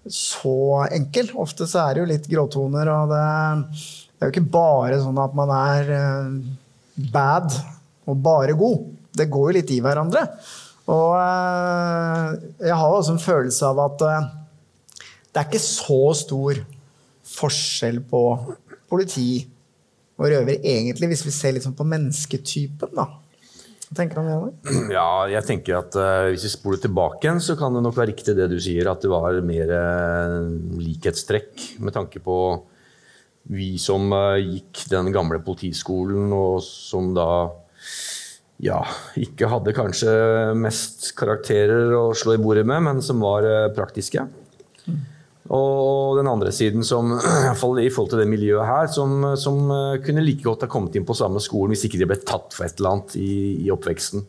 [0.06, 1.32] så enkel.
[1.34, 3.24] Ofte så er det jo litt gråtoner, og det,
[4.14, 6.38] det er jo ikke bare sånn at man er uh,
[7.10, 7.50] bad
[8.06, 8.86] og bare god.
[9.14, 10.28] Det går jo litt i hverandre.
[10.94, 14.08] Og uh, jeg har også en følelse av at
[15.34, 16.60] det er ikke så stor
[17.34, 18.22] forskjell på
[18.90, 19.28] politi
[20.14, 23.08] og røver, egentlig, hvis vi ser sånn på mennesketypen, da?
[23.84, 24.76] Hva tenker du om det?
[24.94, 28.12] Ja, jeg tenker at uh, Hvis vi spoler tilbake igjen, så kan det nok være
[28.12, 30.46] riktig det du sier, at det var mer uh,
[30.78, 32.38] likhetstrekk med tanke på
[33.50, 37.28] vi som uh, gikk den gamle politiskolen, og som da
[38.62, 38.78] ja,
[39.18, 40.14] ikke hadde kanskje
[40.56, 44.22] mest karakterer å slå i bordet med, men som var praktiske.
[45.52, 47.56] Og den andre siden, som, i
[47.92, 51.16] forhold til det miljøet her, som, som, eh, kunne like godt ha kommet inn på
[51.16, 53.34] samme skolen hvis ikke de ble tatt for et eller annet i,
[53.66, 54.24] i oppveksten.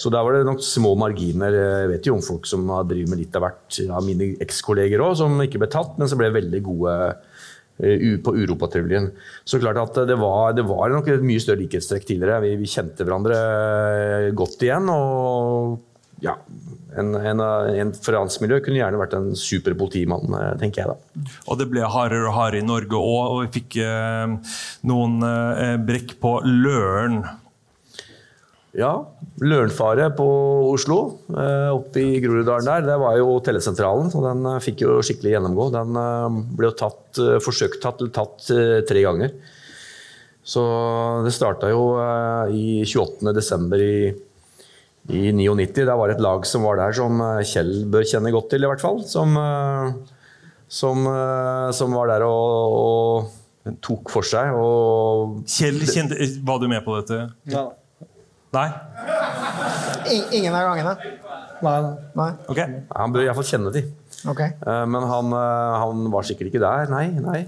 [0.00, 1.52] Så der var det nok små marginer.
[1.52, 5.02] Jeg vet jo om folk som har drevet med litt av hvert av mine ekskolleger
[5.04, 9.10] òg, som ikke ble tatt, men som ble veldig gode uh, på Uropatruljen.
[9.44, 12.40] Så klart at det var, det var nok et mye større likhetstrekk tidligere.
[12.46, 14.88] Vi, vi kjente hverandre eh, godt igjen.
[14.88, 16.38] og ja,
[16.98, 17.92] en, en, en
[18.42, 21.28] miljø kunne gjerne vært en super politimann, eh, tenker jeg da.
[21.46, 24.56] Og det ble hardere og hardere i Norge òg, og vi fikk eh,
[24.90, 27.22] noen eh, brekk på Løren.
[28.76, 28.92] Ja,
[29.42, 30.26] Lørenfare på
[30.70, 30.98] Oslo,
[31.34, 34.12] eh, oppe i Groruddalen der, det var jo telesentralen.
[34.14, 35.70] og Den eh, fikk jo skikkelig gjennomgå.
[35.74, 38.46] Den eh, ble jo tatt, forsøkt tatt eller tatt
[38.86, 39.34] tre ganger.
[40.50, 40.62] Så
[41.26, 41.82] det starta jo
[42.54, 43.74] i 28.12.
[43.76, 43.90] i
[45.10, 45.84] i 99.
[45.86, 48.70] Det var et lag som var der, som eh, Kjell bør kjenne godt til, i
[48.70, 49.02] hvert fall.
[49.08, 50.16] Som, eh,
[50.70, 54.54] som, eh, som var der og, og, tok for seg.
[54.56, 57.26] Og Kjell, kjente, var du med på dette?
[57.50, 57.68] Ja.
[58.56, 58.68] Nei?
[60.10, 61.16] ingen av gangene?
[61.62, 61.74] Nei.
[62.18, 62.30] nei.
[62.50, 62.80] Okay.
[62.96, 63.90] Han bør iallfall kjenne til.
[64.30, 64.56] Okay.
[64.64, 66.90] Men han, han, var sikkert ikke der.
[66.90, 67.04] Nei.
[67.22, 67.44] nei.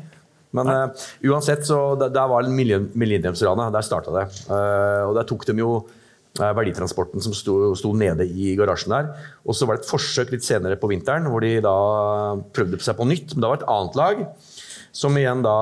[0.52, 3.72] Men uh, uansett, så der, der var millenniumsranet.
[3.74, 4.26] Der starta det.
[4.46, 5.72] Uh, og der tok de jo
[6.38, 9.10] verditransporten som sto, sto, nede i garasjen der.
[9.44, 11.76] Og så var det et forsøk litt senere på vinteren hvor de da
[12.54, 13.34] prøvde seg på nytt.
[13.34, 14.22] Men da var det et annet lag
[14.92, 15.56] som igjen da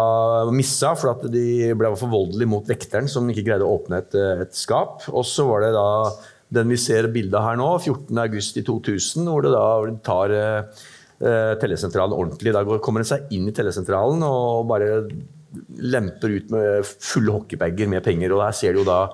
[0.55, 4.17] missa for de ble for voldelige mot vekteren som ikke greide å åpne et,
[4.47, 5.07] et skap.
[5.11, 5.89] Og så var det da
[6.51, 9.67] den vi ser bildet her nå, 14.8.2000, hvor det da
[10.07, 12.55] tar eh, telesentralen ordentlig.
[12.57, 15.05] Da kommer den seg inn i telesentralen og bare
[15.79, 18.35] lemper ut med fulle hockeybager med penger.
[18.35, 19.05] Og der ser du jo da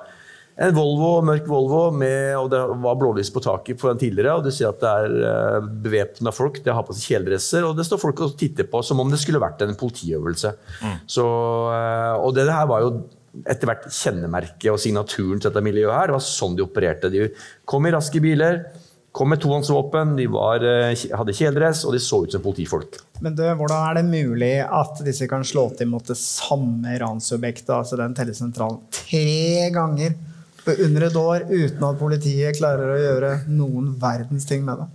[0.56, 4.38] en Volvo, mørk Volvo, med, og det var blålys på taket på den tidligere.
[4.38, 5.16] og Du ser at det er
[5.60, 8.80] uh, bevæpna folk, de har på seg kjeledresser, og det står folk og titter på
[8.86, 10.54] som om det skulle vært en politiøvelse.
[10.80, 10.94] Mm.
[11.12, 12.94] Så, uh, og det her var jo
[13.44, 16.08] etter hvert kjennemerket og signaturen til dette miljøet her.
[16.08, 17.10] Det var sånn de opererte.
[17.12, 17.26] De
[17.68, 18.62] kom i raske biler,
[19.12, 22.96] kom med tohåndsvåpen, de var, uh, hadde kjeledress, og de så ut som politifolk.
[23.20, 27.74] Men du, Hvordan er det mulig at disse kan slå til mot det samme ransobjektet,
[27.76, 30.16] altså den tellesentralen, tre ganger?
[30.74, 34.88] Under et år uten at politiet klarer å gjøre noen verdens ting med det?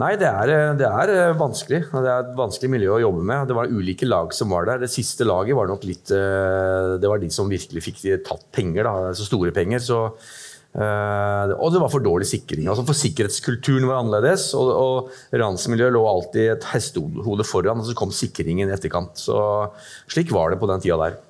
[0.00, 0.50] Nei, det er,
[0.80, 1.82] det er, vanskelig.
[1.92, 3.44] Det er et vanskelig miljø å jobbe med.
[3.50, 4.80] Det var ulike lag som var der.
[4.80, 8.88] Det siste laget var nok litt eh, Det var de som virkelig fikk tatt penger,
[8.88, 9.82] da, så store penger.
[9.84, 9.98] Så,
[10.72, 12.70] eh, og det var for dårlig sikring.
[12.72, 14.46] Altså for Sikkerhetskulturen var annerledes.
[14.56, 19.20] Og, og ransmiljøet lå alltid et hestehode foran, og så kom sikringen i etterkant.
[19.20, 19.36] Så
[20.08, 21.20] slik var det på den tida der.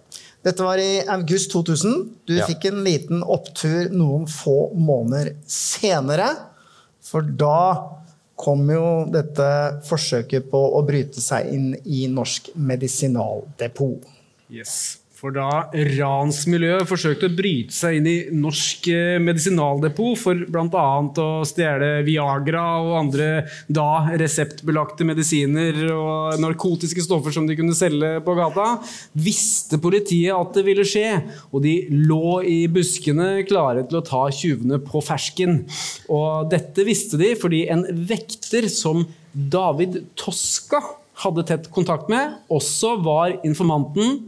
[0.42, 1.98] Dette var i august 2000.
[2.26, 2.46] Du ja.
[2.48, 6.30] fikk en liten opptur noen få måneder senere.
[7.02, 7.58] For da
[8.42, 9.46] kom jo dette
[9.86, 14.08] forsøket på å bryte seg inn i Norsk Medisinaldepot.
[14.52, 15.01] Yes.
[15.22, 20.86] For da ransmiljøet forsøkte å bryte seg inn i Norsk eh, medisinaldepot for bl.a.
[21.22, 23.28] å stjele Viagra og andre
[23.70, 28.66] da reseptbelagte medisiner og narkotiske stoffer som de kunne selge på gata,
[29.14, 31.06] visste politiet at det ville skje,
[31.54, 35.60] og de lå i buskene klare til å ta tjuvene på fersken.
[36.10, 40.82] Og dette visste de fordi en vekter som David Toska
[41.22, 44.24] hadde tett kontakt med, også var informanten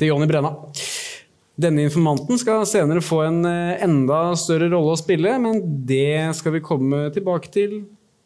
[0.00, 0.54] til Jonny Brenna.
[1.60, 6.56] Denne informanten skal senere få en eh, enda større rolle å spille, men det skal
[6.56, 7.82] vi komme tilbake til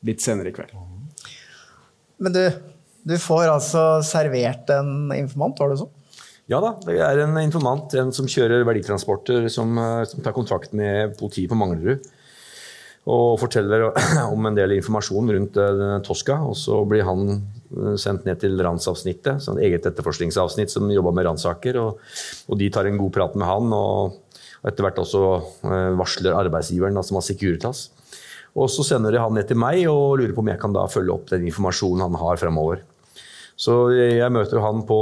[0.07, 0.77] litt senere i kveld.
[2.23, 2.45] Men du,
[3.03, 5.93] du får altså servert en informant, var det sånn?
[6.53, 10.77] Ja da, det er en informant, en som kjører verditransporter, som, eh, som tar kontakt
[10.77, 12.07] med politiet på Manglerud.
[13.11, 13.91] Og forteller
[14.35, 16.39] om en del informasjon rundt Toska, Tosca.
[16.47, 17.54] Og så blir han eh,
[18.01, 21.79] sendt ned til ransavsnittet, sånn eget etterforskningsavsnitt som jobber med ransaker.
[21.81, 22.01] Og,
[22.49, 24.17] og, de tar en god prat med han, og,
[24.63, 25.25] og etter hvert også
[25.69, 27.89] eh, varsler arbeidsgiveren, da, som har Securitas.
[28.55, 30.87] Og så sender de han ned til meg og lurer på om jeg kan da
[30.91, 32.85] følge opp den informasjonen han har fremover.
[33.59, 34.99] Så jeg møter han på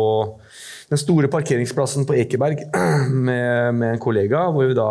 [0.93, 2.61] den store parkeringsplassen på Ekeberg
[3.29, 4.91] med, med, en kollega, hvor vi da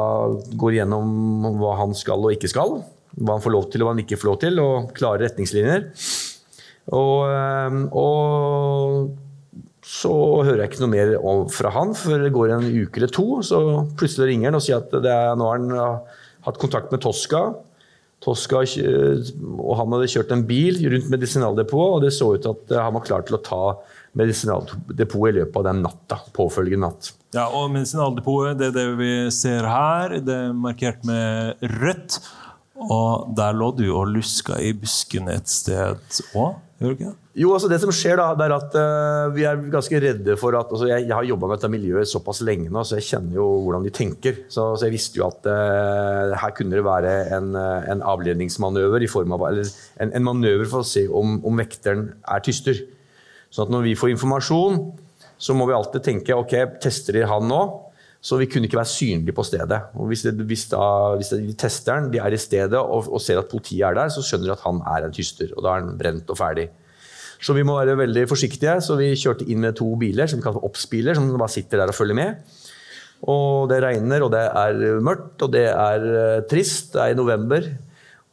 [0.61, 2.81] går gjennom hva han skal og ikke skal
[3.19, 5.87] hva han får lov til og hva han ikke får lov til, og klare retningslinjer.
[6.89, 9.11] Og, ehm, og,
[9.85, 10.11] så
[10.45, 11.11] hører jeg ikke noe mer
[11.51, 13.41] fra han før det går en uke eller to.
[13.45, 13.59] Så
[13.97, 16.05] plutselig ringer han og sier at er, nå har han
[16.45, 17.47] hatt kontakt med Tosca.
[18.21, 22.75] Tosca og han hadde kjørt en bil rundt medisinaldepotet, og det så ut til at
[22.77, 23.63] han var klar til å ta
[24.19, 27.11] medisinaldepotet i løpet av den natta, påfølgende natt.
[27.33, 30.17] Ja, og Medisinaldepotet, det er det vi ser her.
[30.19, 32.19] Det er markert med rødt.
[32.81, 36.59] Og der lå du og luska i buskene et sted òg?
[36.81, 37.17] Gjør du ikke det?
[37.37, 40.55] Jo, altså det som skjer da, det er at uh, Vi er ganske redde for
[40.57, 43.37] at altså jeg, jeg, har jobba med dette miljøet såpass lenge nå, så jeg kjenner
[43.37, 44.39] jo hvordan de tenker.
[44.51, 49.05] Så, så jeg visste jo at uh, her kunne det være en, uh, en avledningsmanøver,
[49.05, 49.69] i form av, eller
[50.01, 52.81] en, en, manøver for å se om, om vekteren er tyster.
[53.53, 54.81] Så at når vi får informasjon,
[55.41, 57.61] så må vi alltid tenke ok, tester de han nå?
[58.21, 59.79] Så vi kunne ikke være synlige på stedet.
[59.97, 60.83] Og hvis, det, hvis, da,
[61.17, 64.21] hvis det, testeren de er i stedet og, og, ser at politiet er der, så
[64.21, 65.49] skjønner de at han er en tyster.
[65.57, 66.67] Og da er han brent og ferdig.
[67.41, 68.77] Så vi må være veldig forsiktige.
[68.85, 71.81] Så vi kjørte inn med to biler som vi kaller for obs-biler, som bare sitter
[71.81, 72.59] der og følger med.
[73.31, 76.93] Og det regner, og det er mørkt, og det er uh, trist.
[76.93, 77.65] Det er i november.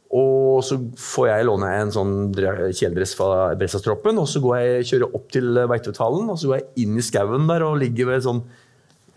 [0.09, 5.19] Og så får jeg låne en sånn kjeledress fra Bressastroppen, og så går jeg, kjører
[5.19, 8.41] opp til Veitvethallen, og så går jeg inn i skauen der og ligger ved sånn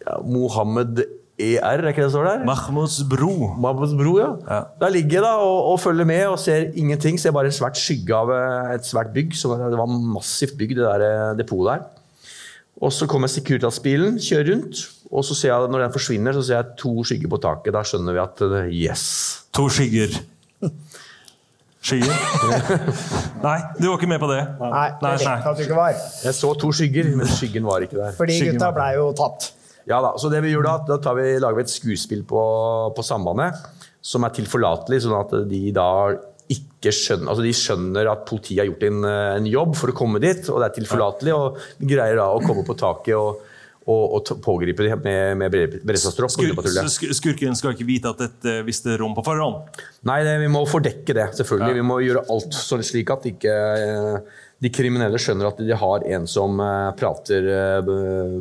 [0.02, 1.04] ja, Mohammed
[1.42, 2.44] ER, er ikke det det står der?
[2.46, 3.32] Mahmouds bro.
[3.60, 4.30] Mahmouds bro, ja.
[4.46, 4.60] ja.
[4.82, 7.18] Der ligger jeg da og, og, følger med og ser ingenting.
[7.20, 9.34] Ser bare en svært skygge av eh, et svært bygg.
[9.38, 11.86] Så det var massivt bygg, det der eh, depotet der.
[12.82, 14.84] Og så kommer Securitas-bilen, kjører rundt.
[15.12, 17.72] Og så ser jeg, når den forsvinner, så ser jeg to skygger på taket.
[17.74, 19.06] Da skjønner vi at eh, yes.
[19.56, 20.20] To skygger.
[21.82, 22.12] Skygger?
[23.46, 24.42] nei, du var ikke med på det?
[24.60, 24.68] Nei,
[25.02, 25.16] nei, nei.
[25.16, 25.96] jeg at du ikke var.
[26.28, 28.14] Jeg så to skygger, men skyggen var ikke der.
[28.20, 29.50] Fordi gutta blei jo tatt.
[29.90, 32.42] Ja da, så det vi gjør Da da vi, lager vi et skuespill på,
[32.96, 33.58] på Sambandet
[34.02, 35.88] som er tilforlatelig, sånn at de da
[36.50, 40.20] ikke skjønner altså De skjønner at politiet har gjort en, en jobb for å komme
[40.22, 41.34] dit, og det er tilforlatelig.
[41.38, 43.44] Og greier da å komme på taket og,
[43.86, 46.34] og, og pågripe dem med, med beredskapstropp.
[46.34, 49.80] Skur, skurken skal ikke vite at dette visste rom på forhånd?
[50.10, 51.70] Nei, det, vi må fordekke det, selvfølgelig.
[51.72, 51.78] Ja.
[51.78, 53.54] Vi må gjøre alt slik at ikke
[54.62, 57.94] de kriminelle skjønner at de har en som eh, prater, eh,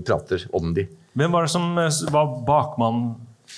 [0.05, 0.89] prater om dem.
[1.17, 3.01] Hvem var det som eh, var bakmann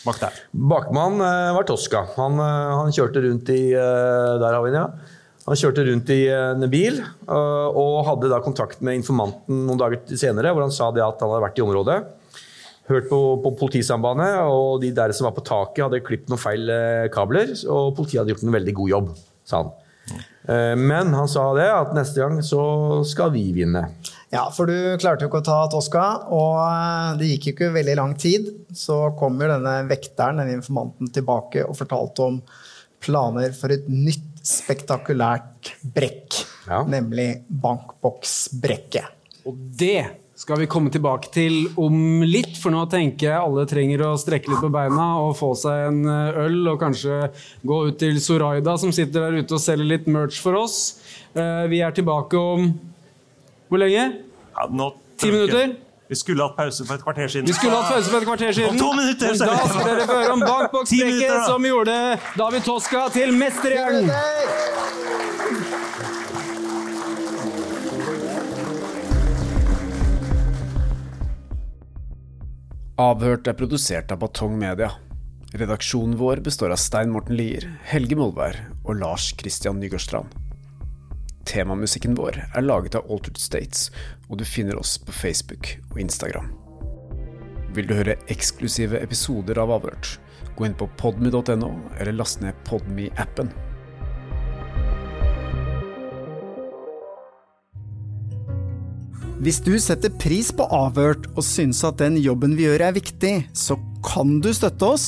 [0.03, 0.37] bak der?
[0.51, 2.07] Bakmann eh, var Tosca.
[2.17, 5.19] Han, eh, han, kjørte rundt i Der har vi den, ja.
[5.43, 10.53] Han kjørte rundt i en bil og hadde da kontakt med informanten noen dager senere,
[10.55, 11.97] hvor han sa det at han hadde vært i området.
[12.87, 16.71] Hørt på, på politisambandet, og de der som var på taket, hadde klippet noen feil
[17.11, 17.51] kabler.
[17.67, 19.11] Og politiet hadde gjort en veldig god jobb,
[19.43, 20.23] sa han.
[20.79, 22.63] Men han sa det at neste gang så
[23.11, 23.83] skal vi vinne.
[24.33, 26.03] Ja, for du klarte jo ikke å ta Tosca,
[26.33, 28.49] og eh, det gikk jo ikke veldig lang tid.
[28.73, 32.39] Så kom jo denne vekteren, denne informanten, tilbake og fortalte om
[33.03, 36.41] planer for et nytt spektakulært brekk.
[36.65, 36.81] Ja.
[36.89, 39.21] Nemlig bankboksbrekket.
[39.45, 40.01] Og det
[40.39, 44.49] skal vi komme tilbake til om litt, for nå tenker jeg alle trenger å strekke
[44.49, 47.29] litt på beina og få seg en eh, øl, og kanskje
[47.61, 50.79] gå ut til Soraida, som sitter der ute og selger litt merch for oss.
[51.37, 52.71] Eh, vi er tilbake om
[53.73, 54.05] hvor lenge?
[54.53, 55.75] Ja, nå Ti minutter?
[56.11, 57.47] Vi skulle hatt pause for et kvarter siden.
[57.47, 58.75] Vi skulle hatt pause for et kvarter siden.
[58.75, 59.31] Om to minutter!
[59.39, 61.95] Da skal dere få høre om bankboksbrekket som gjorde
[62.37, 64.11] David Toska til mesterhjernen.
[73.01, 74.91] Avhørt er produsert av Batong Media.
[75.57, 80.42] Redaksjonen vår består av Stein Morten Lier, Helge Molvær og Lars Christian Nygårdstrand.
[81.49, 83.89] Temamusikken vår er laget av Altered States,
[84.29, 86.51] og du finner oss på Facebook og Instagram.
[87.73, 90.17] Vil du høre eksklusive episoder av Avhørt,
[90.55, 93.51] gå inn på podme.no, eller last ned Podme-appen.
[99.43, 103.33] Hvis du setter pris på Avhørt og syns at den jobben vi gjør er viktig,
[103.51, 103.75] så
[104.05, 105.07] kan du støtte oss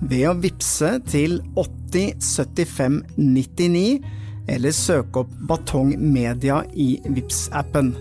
[0.00, 4.00] ved å vippse til 8075 99
[4.48, 7.92] eller søke opp Batong Media i vips appen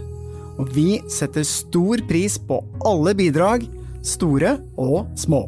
[0.62, 3.66] Og vi setter stor pris på alle bidrag,
[4.06, 5.44] store og små.